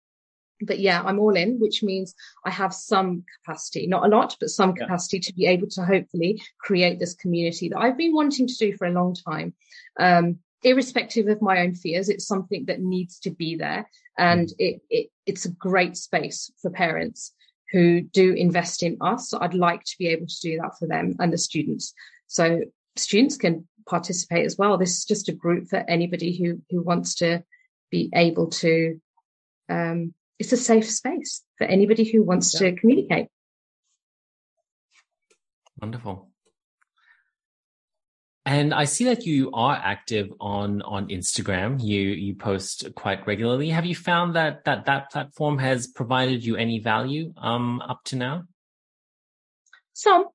but 0.61 0.79
yeah, 0.79 1.01
I'm 1.01 1.17
all 1.17 1.35
in, 1.37 1.61
which 1.61 1.81
means 1.81 2.13
I 2.45 2.49
have 2.49 2.73
some 2.73 3.23
capacity, 3.39 3.87
not 3.87 4.05
a 4.05 4.09
lot, 4.09 4.35
but 4.37 4.49
some 4.49 4.73
capacity 4.73 5.17
yeah. 5.17 5.21
to 5.21 5.33
be 5.33 5.45
able 5.45 5.67
to 5.69 5.85
hopefully 5.85 6.41
create 6.59 6.99
this 6.99 7.13
community 7.13 7.69
that 7.69 7.79
I've 7.79 7.97
been 7.97 8.13
wanting 8.13 8.47
to 8.47 8.55
do 8.55 8.75
for 8.75 8.85
a 8.85 8.91
long 8.91 9.15
time. 9.15 9.53
Um, 9.97 10.39
irrespective 10.61 11.29
of 11.29 11.41
my 11.41 11.59
own 11.59 11.75
fears, 11.75 12.09
it's 12.09 12.27
something 12.27 12.65
that 12.65 12.81
needs 12.81 13.17
to 13.19 13.29
be 13.29 13.55
there, 13.55 13.89
and 14.17 14.49
mm. 14.49 14.55
it, 14.59 14.81
it 14.89 15.09
it's 15.25 15.45
a 15.45 15.51
great 15.51 15.95
space 15.95 16.51
for 16.61 16.69
parents 16.69 17.31
who 17.73 18.01
do 18.01 18.33
invest 18.33 18.83
in 18.83 18.97
us. 19.01 19.33
I'd 19.33 19.55
like 19.55 19.83
to 19.83 19.95
be 19.97 20.07
able 20.07 20.27
to 20.27 20.39
do 20.41 20.57
that 20.61 20.77
for 20.79 20.87
them 20.87 21.15
and 21.19 21.33
the 21.33 21.37
students. 21.37 21.93
So 22.27 22.61
students 22.95 23.35
can 23.35 23.67
participate 23.89 24.45
as 24.45 24.57
well. 24.57 24.77
This 24.77 24.99
is 24.99 25.05
just 25.05 25.27
a 25.27 25.33
group 25.33 25.67
for 25.67 25.83
anybody 25.89 26.37
who 26.37 26.61
who 26.69 26.81
wants 26.83 27.15
to 27.15 27.43
be 27.91 28.09
able 28.15 28.47
to. 28.47 29.01
Um, 29.69 30.13
it's 30.39 30.53
a 30.53 30.57
safe 30.57 30.89
space 30.89 31.41
for 31.57 31.65
anybody 31.65 32.03
who 32.03 32.23
wants 32.23 32.53
yeah. 32.53 32.71
to 32.71 32.75
communicate. 32.75 33.27
Wonderful. 35.79 36.32
And 38.45 38.73
I 38.73 38.83
see 38.83 39.05
that 39.05 39.25
you 39.25 39.51
are 39.53 39.73
active 39.73 40.29
on 40.41 40.81
on 40.81 41.07
Instagram. 41.07 41.81
You 41.81 42.01
you 42.01 42.35
post 42.35 42.93
quite 42.95 43.25
regularly. 43.25 43.69
Have 43.69 43.85
you 43.85 43.95
found 43.95 44.35
that 44.35 44.65
that 44.65 44.85
that 44.85 45.11
platform 45.11 45.57
has 45.59 45.87
provided 45.87 46.43
you 46.43 46.57
any 46.57 46.79
value 46.79 47.33
um 47.37 47.81
up 47.81 48.03
to 48.05 48.17
now? 48.17 48.43
Some. 49.93 50.25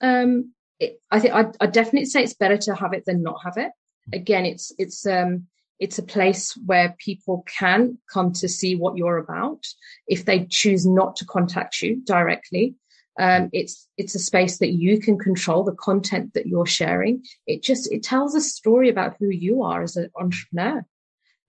Um, 0.00 0.54
it, 0.78 1.02
I 1.10 1.20
think 1.20 1.34
I'd, 1.34 1.56
I'd, 1.60 1.72
definitely 1.72 2.06
say 2.06 2.22
it's 2.22 2.32
better 2.32 2.56
to 2.56 2.74
have 2.74 2.94
it 2.94 3.04
than 3.04 3.22
not 3.22 3.42
have 3.44 3.58
it. 3.58 3.72
Again, 4.10 4.46
it's 4.46 4.72
it's 4.78 5.04
um 5.04 5.46
it's 5.78 5.98
a 5.98 6.02
place 6.02 6.56
where 6.64 6.94
people 6.98 7.44
can 7.46 7.98
come 8.10 8.32
to 8.34 8.48
see 8.48 8.76
what 8.76 8.96
you're 8.96 9.18
about 9.18 9.66
if 10.06 10.24
they 10.24 10.46
choose 10.46 10.86
not 10.86 11.16
to 11.16 11.26
contact 11.26 11.82
you 11.82 12.02
directly. 12.04 12.74
Um, 13.18 13.50
it's 13.52 13.88
it's 13.96 14.14
a 14.14 14.20
space 14.20 14.58
that 14.58 14.72
you 14.72 15.00
can 15.00 15.18
control 15.18 15.64
the 15.64 15.74
content 15.74 16.34
that 16.34 16.46
you're 16.46 16.66
sharing. 16.66 17.24
It 17.46 17.62
just 17.62 17.90
it 17.92 18.02
tells 18.02 18.34
a 18.34 18.40
story 18.40 18.88
about 18.88 19.16
who 19.18 19.28
you 19.28 19.62
are 19.62 19.82
as 19.82 19.96
an 19.96 20.10
entrepreneur, 20.18 20.84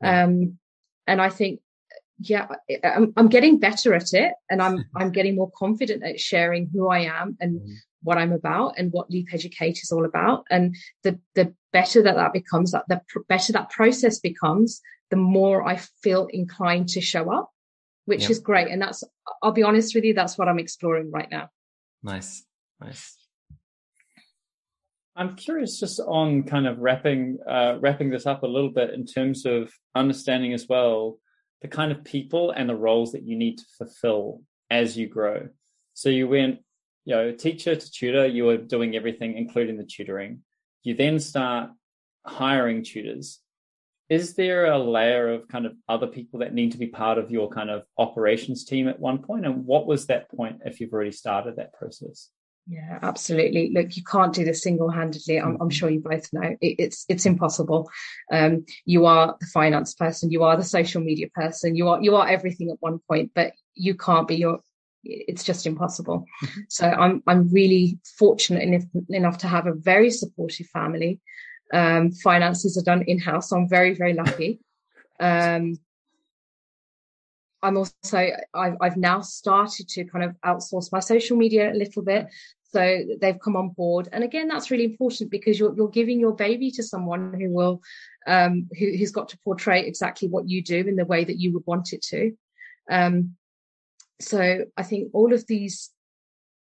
um, 0.03 0.57
and 1.07 1.21
I 1.21 1.29
think 1.29 1.61
yeah, 2.19 2.47
I'm, 2.83 3.13
I'm 3.15 3.29
getting 3.29 3.59
better 3.59 3.93
at 3.93 4.13
it, 4.13 4.33
and 4.49 4.61
I'm 4.61 4.85
I'm 4.95 5.11
getting 5.11 5.35
more 5.35 5.51
confident 5.55 6.03
at 6.03 6.19
sharing 6.19 6.69
who 6.73 6.89
I 6.89 6.99
am 7.01 7.37
and 7.39 7.61
mm 7.61 7.75
what 8.03 8.17
I'm 8.17 8.31
about 8.31 8.73
and 8.77 8.91
what 8.91 9.09
Leap 9.09 9.27
Educate 9.31 9.79
is 9.81 9.91
all 9.91 10.05
about. 10.05 10.45
And 10.49 10.75
the, 11.03 11.19
the 11.35 11.53
better 11.71 12.01
that 12.03 12.15
that 12.15 12.33
becomes, 12.33 12.71
that 12.71 12.85
the 12.87 13.01
pr- 13.07 13.19
better 13.27 13.53
that 13.53 13.69
process 13.69 14.19
becomes, 14.19 14.81
the 15.09 15.17
more 15.17 15.67
I 15.67 15.77
feel 16.01 16.27
inclined 16.27 16.89
to 16.89 17.01
show 17.01 17.31
up, 17.31 17.51
which 18.05 18.21
yep. 18.21 18.31
is 18.31 18.39
great. 18.39 18.69
And 18.69 18.81
that's, 18.81 19.03
I'll 19.41 19.51
be 19.51 19.63
honest 19.63 19.95
with 19.95 20.03
you, 20.03 20.13
that's 20.13 20.37
what 20.37 20.47
I'm 20.47 20.59
exploring 20.59 21.11
right 21.11 21.29
now. 21.29 21.49
Nice. 22.03 22.43
Nice. 22.79 23.17
I'm 25.15 25.35
curious 25.35 25.79
just 25.79 25.99
on 25.99 26.43
kind 26.43 26.65
of 26.65 26.79
wrapping 26.79 27.37
uh, 27.47 27.77
wrapping 27.79 28.09
this 28.09 28.25
up 28.25 28.43
a 28.43 28.47
little 28.47 28.69
bit 28.69 28.91
in 28.91 29.05
terms 29.05 29.45
of 29.45 29.71
understanding 29.93 30.53
as 30.53 30.67
well 30.67 31.19
the 31.61 31.67
kind 31.67 31.91
of 31.91 32.03
people 32.03 32.51
and 32.51 32.67
the 32.67 32.75
roles 32.75 33.11
that 33.11 33.23
you 33.23 33.35
need 33.35 33.59
to 33.59 33.65
fulfill 33.77 34.41
as 34.71 34.97
you 34.97 35.07
grow. 35.07 35.47
So 35.93 36.09
you 36.09 36.27
went 36.27 36.59
you 37.05 37.15
know, 37.15 37.31
teacher 37.31 37.75
to 37.75 37.91
tutor, 37.91 38.25
you 38.25 38.45
were 38.45 38.57
doing 38.57 38.95
everything, 38.95 39.37
including 39.37 39.77
the 39.77 39.83
tutoring. 39.83 40.41
You 40.83 40.95
then 40.95 41.19
start 41.19 41.71
hiring 42.25 42.83
tutors. 42.83 43.39
Is 44.11 44.33
there 44.33 44.65
a 44.65 44.77
layer 44.77 45.29
of 45.29 45.47
kind 45.47 45.65
of 45.65 45.71
other 45.87 46.05
people 46.05 46.39
that 46.39 46.53
need 46.53 46.73
to 46.73 46.77
be 46.77 46.87
part 46.87 47.17
of 47.17 47.31
your 47.31 47.49
kind 47.49 47.69
of 47.69 47.83
operations 47.97 48.65
team 48.65 48.89
at 48.89 48.99
one 48.99 49.19
point? 49.19 49.45
And 49.45 49.65
what 49.65 49.87
was 49.87 50.07
that 50.07 50.29
point 50.29 50.63
if 50.65 50.81
you've 50.81 50.91
already 50.91 51.13
started 51.13 51.55
that 51.55 51.71
process? 51.73 52.29
Yeah, 52.67 52.99
absolutely. 53.01 53.71
Look, 53.73 53.95
you 53.95 54.03
can't 54.03 54.33
do 54.33 54.43
this 54.43 54.63
single-handedly. 54.63 55.39
I'm, 55.39 55.47
I'm 55.47 55.57
mm-hmm. 55.57 55.69
sure 55.69 55.89
you 55.89 56.01
both 56.01 56.27
know 56.33 56.57
it, 56.59 56.75
it's 56.77 57.05
it's 57.07 57.25
impossible. 57.25 57.89
Um, 58.29 58.65
you 58.83 59.05
are 59.05 59.37
the 59.39 59.47
finance 59.47 59.93
person, 59.93 60.29
you 60.29 60.43
are 60.43 60.57
the 60.57 60.63
social 60.63 61.01
media 61.01 61.27
person, 61.33 61.77
you 61.77 61.87
are 61.87 62.03
you 62.03 62.13
are 62.17 62.27
everything 62.27 62.69
at 62.69 62.81
one 62.81 62.99
point, 63.07 63.31
but 63.33 63.53
you 63.75 63.95
can't 63.95 64.27
be 64.27 64.35
your 64.35 64.59
it's 65.03 65.45
just 65.45 65.65
impossible. 65.65 66.25
Mm-hmm. 66.43 66.61
So 66.67 66.85
I'm 66.85 67.23
I'm 67.27 67.51
really 67.51 67.97
fortunate 68.17 68.63
enough, 68.63 68.83
enough 69.07 69.37
to 69.39 69.47
have 69.47 69.67
a 69.67 69.73
very 69.73 70.11
supportive 70.11 70.67
family. 70.67 71.21
Um, 71.73 72.11
finances 72.11 72.77
are 72.77 72.83
done 72.83 73.03
in 73.03 73.19
house. 73.19 73.49
So 73.49 73.57
I'm 73.57 73.69
very 73.69 73.93
very 73.93 74.13
lucky. 74.13 74.59
Um, 75.19 75.79
I'm 77.63 77.77
also 77.77 78.27
I've 78.53 78.75
I've 78.81 78.97
now 78.97 79.21
started 79.21 79.87
to 79.89 80.05
kind 80.05 80.25
of 80.25 80.35
outsource 80.45 80.91
my 80.91 80.99
social 80.99 81.37
media 81.37 81.71
a 81.71 81.75
little 81.75 82.03
bit. 82.03 82.27
So 82.73 83.03
they've 83.19 83.39
come 83.39 83.57
on 83.57 83.69
board, 83.69 84.07
and 84.13 84.23
again, 84.23 84.47
that's 84.47 84.71
really 84.71 84.85
important 84.85 85.29
because 85.29 85.59
you're 85.59 85.75
you're 85.75 85.89
giving 85.89 86.19
your 86.19 86.35
baby 86.35 86.71
to 86.71 86.83
someone 86.83 87.33
who 87.39 87.49
will 87.49 87.81
um, 88.27 88.69
who, 88.77 88.85
who's 88.97 89.11
got 89.11 89.29
to 89.29 89.37
portray 89.39 89.85
exactly 89.85 90.29
what 90.29 90.47
you 90.47 90.63
do 90.63 90.77
in 90.77 90.95
the 90.95 91.05
way 91.05 91.23
that 91.23 91.39
you 91.39 91.53
would 91.53 91.63
want 91.65 91.91
it 91.93 92.01
to. 92.03 92.31
Um, 92.89 93.35
so 94.19 94.65
I 94.77 94.83
think 94.83 95.09
all 95.13 95.33
of 95.33 95.45
these 95.47 95.91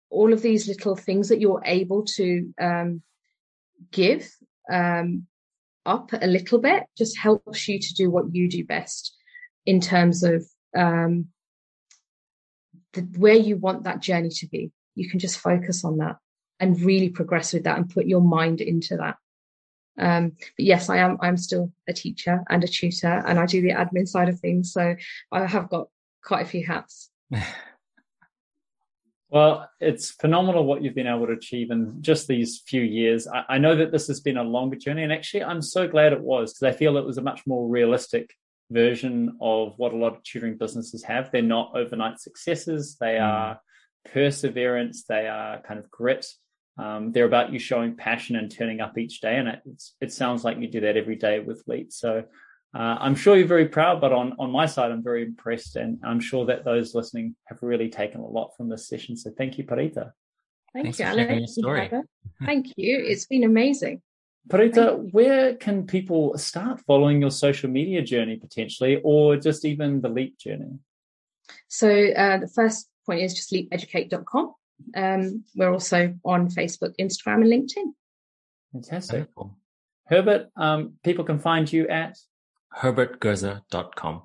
all 0.09 0.33
of 0.33 0.41
these 0.41 0.67
little 0.67 0.95
things 0.95 1.29
that 1.29 1.39
you're 1.39 1.61
able 1.65 2.03
to 2.03 2.53
um, 2.59 3.01
give 3.91 4.29
um, 4.71 5.27
up 5.85 6.11
a 6.13 6.27
little 6.27 6.59
bit 6.59 6.83
just 6.97 7.17
helps 7.17 7.67
you 7.67 7.79
to 7.79 7.93
do 7.93 8.09
what 8.09 8.33
you 8.33 8.49
do 8.49 8.63
best 8.63 9.15
in 9.65 9.81
terms 9.81 10.23
of 10.23 10.45
um, 10.75 11.27
the, 12.93 13.01
where 13.17 13.35
you 13.35 13.57
want 13.57 13.83
that 13.83 14.01
journey 14.01 14.29
to 14.29 14.47
be. 14.47 14.71
You 14.95 15.09
can 15.09 15.19
just 15.19 15.39
focus 15.39 15.83
on 15.83 15.97
that 15.97 16.17
and 16.59 16.79
really 16.81 17.09
progress 17.09 17.53
with 17.53 17.63
that 17.63 17.77
and 17.77 17.89
put 17.89 18.05
your 18.05 18.21
mind 18.21 18.61
into 18.61 18.97
that. 18.97 19.15
Um, 19.97 20.31
but 20.57 20.65
yes, 20.65 20.89
I 20.89 20.97
am. 20.97 21.17
I'm 21.21 21.37
still 21.37 21.71
a 21.87 21.93
teacher 21.93 22.43
and 22.49 22.63
a 22.63 22.67
tutor, 22.67 23.23
and 23.27 23.39
I 23.39 23.45
do 23.45 23.61
the 23.61 23.71
admin 23.71 24.07
side 24.07 24.29
of 24.29 24.39
things. 24.39 24.71
So 24.71 24.95
I 25.31 25.45
have 25.45 25.69
got 25.69 25.87
quite 26.23 26.45
a 26.45 26.49
few 26.49 26.65
hats. 26.65 27.09
well, 29.31 29.69
it's 29.79 30.11
phenomenal 30.11 30.65
what 30.65 30.83
you've 30.83 30.93
been 30.93 31.07
able 31.07 31.25
to 31.25 31.31
achieve 31.33 31.71
in 31.71 32.01
just 32.01 32.27
these 32.27 32.61
few 32.67 32.81
years. 32.81 33.29
I, 33.29 33.45
I 33.47 33.57
know 33.59 33.77
that 33.77 33.91
this 33.93 34.07
has 34.07 34.19
been 34.19 34.35
a 34.35 34.43
longer 34.43 34.75
journey, 34.75 35.03
and 35.03 35.13
actually, 35.13 35.45
I'm 35.45 35.61
so 35.61 35.87
glad 35.87 36.11
it 36.11 36.21
was 36.21 36.53
because 36.53 36.75
I 36.75 36.77
feel 36.77 36.97
it 36.97 37.05
was 37.05 37.17
a 37.17 37.21
much 37.21 37.47
more 37.47 37.67
realistic 37.69 38.35
version 38.69 39.37
of 39.39 39.73
what 39.77 39.93
a 39.93 39.97
lot 39.97 40.17
of 40.17 40.23
tutoring 40.23 40.57
businesses 40.57 41.03
have. 41.03 41.31
They're 41.31 41.41
not 41.41 41.71
overnight 41.75 42.19
successes, 42.19 42.97
they 42.99 43.15
mm. 43.15 43.23
are 43.23 43.61
perseverance, 44.11 45.03
they 45.03 45.27
are 45.27 45.61
kind 45.61 45.79
of 45.79 45.89
grit. 45.89 46.25
Um, 46.77 47.13
they're 47.13 47.25
about 47.25 47.53
you 47.53 47.59
showing 47.59 47.95
passion 47.95 48.35
and 48.35 48.51
turning 48.51 48.81
up 48.81 48.97
each 48.97 49.21
day, 49.21 49.37
and 49.37 49.47
it, 49.47 49.61
it 50.01 50.11
sounds 50.11 50.43
like 50.43 50.59
you 50.59 50.67
do 50.67 50.81
that 50.81 50.97
every 50.97 51.15
day 51.15 51.39
with 51.39 51.63
Leap. 51.67 51.93
So 51.93 52.25
uh, 52.73 52.97
I'm 52.99 53.15
sure 53.15 53.35
you're 53.35 53.47
very 53.47 53.67
proud, 53.67 53.99
but 53.99 54.13
on, 54.13 54.33
on 54.39 54.49
my 54.49 54.65
side, 54.65 54.91
I'm 54.91 55.03
very 55.03 55.23
impressed. 55.23 55.75
And 55.75 55.99
I'm 56.03 56.19
sure 56.19 56.45
that 56.45 56.63
those 56.63 56.95
listening 56.95 57.35
have 57.45 57.61
really 57.61 57.89
taken 57.89 58.21
a 58.21 58.27
lot 58.27 58.51
from 58.55 58.69
this 58.69 58.87
session. 58.87 59.17
So 59.17 59.31
thank 59.37 59.57
you, 59.57 59.65
Parita. 59.65 60.11
Thank 60.73 60.95
Thanks 60.95 60.99
you, 60.99 61.05
Alex. 61.05 61.57
Thank 62.45 62.67
you. 62.77 63.03
It's 63.05 63.25
been 63.25 63.43
amazing. 63.43 64.01
Parita, 64.47 65.11
where 65.11 65.55
can 65.55 65.85
people 65.85 66.37
start 66.37 66.79
following 66.87 67.21
your 67.21 67.29
social 67.29 67.69
media 67.69 68.01
journey 68.01 68.37
potentially, 68.37 68.99
or 69.03 69.35
just 69.35 69.65
even 69.65 70.01
the 70.01 70.09
Leap 70.09 70.37
journey? 70.39 70.79
So 71.67 71.89
uh, 71.89 72.37
the 72.37 72.47
first 72.47 72.89
point 73.05 73.21
is 73.21 73.33
just 73.33 73.51
leapeducate.com. 73.51 74.55
Um, 74.95 75.43
we're 75.55 75.71
also 75.71 76.15
on 76.23 76.49
Facebook, 76.49 76.95
Instagram, 76.99 77.43
and 77.43 77.45
LinkedIn. 77.45 77.93
Fantastic. 78.71 79.27
Wonderful. 79.35 79.57
Herbert, 80.07 80.49
um, 80.55 80.93
people 81.03 81.23
can 81.23 81.39
find 81.39 81.71
you 81.71 81.87
at 81.87 82.17
herbertgerzer.com. 82.77 84.23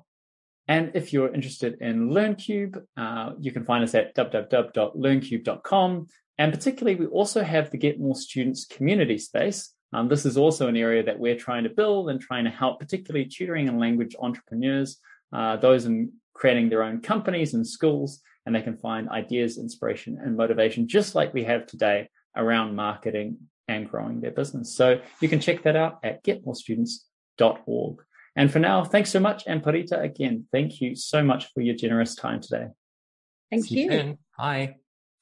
And 0.67 0.91
if 0.95 1.13
you're 1.13 1.33
interested 1.33 1.77
in 1.79 2.09
LearnCube, 2.09 2.83
uh, 2.97 3.31
you 3.39 3.51
can 3.51 3.63
find 3.63 3.83
us 3.83 3.95
at 3.95 4.13
www.learncube.com. 4.15 6.07
And 6.37 6.53
particularly, 6.53 6.99
we 6.99 7.05
also 7.07 7.41
have 7.41 7.71
the 7.71 7.77
Get 7.77 7.99
More 7.99 8.15
Students 8.15 8.65
community 8.65 9.17
space. 9.17 9.73
Um, 9.93 10.09
this 10.09 10.25
is 10.25 10.37
also 10.37 10.67
an 10.67 10.75
area 10.75 11.03
that 11.03 11.17
we're 11.19 11.37
trying 11.37 11.63
to 11.63 11.69
build 11.69 12.09
and 12.09 12.19
trying 12.19 12.43
to 12.43 12.49
help, 12.49 12.79
particularly 12.79 13.25
tutoring 13.25 13.69
and 13.69 13.79
language 13.79 14.15
entrepreneurs, 14.19 14.99
uh, 15.31 15.55
those 15.55 15.85
in 15.85 16.11
creating 16.33 16.69
their 16.69 16.83
own 16.83 17.01
companies 17.01 17.53
and 17.53 17.65
schools, 17.65 18.21
and 18.45 18.53
they 18.53 18.61
can 18.61 18.77
find 18.77 19.09
ideas, 19.09 19.57
inspiration, 19.57 20.19
and 20.21 20.35
motivation, 20.35 20.87
just 20.87 21.15
like 21.15 21.33
we 21.33 21.43
have 21.45 21.65
today 21.65 22.09
around 22.35 22.75
marketing 22.75 23.37
and 23.67 23.89
growing 23.89 24.21
their 24.21 24.31
business. 24.31 24.75
So 24.75 24.99
you 25.21 25.29
can 25.29 25.39
check 25.39 25.63
that 25.63 25.75
out 25.75 25.99
at 26.03 26.23
getmorestudents.org. 26.23 28.03
And 28.37 28.51
for 28.51 28.59
now, 28.59 28.83
thanks 28.83 29.09
so 29.09 29.19
much. 29.19 29.43
And 29.47 29.63
Parita, 29.63 30.01
again, 30.01 30.45
thank 30.51 30.79
you 30.79 30.95
so 30.95 31.23
much 31.23 31.51
for 31.53 31.61
your 31.61 31.75
generous 31.75 32.15
time 32.15 32.39
today. 32.39 32.67
Thank 33.49 33.65
See 33.65 33.81
you. 33.81 34.17
Bye. 34.37 34.75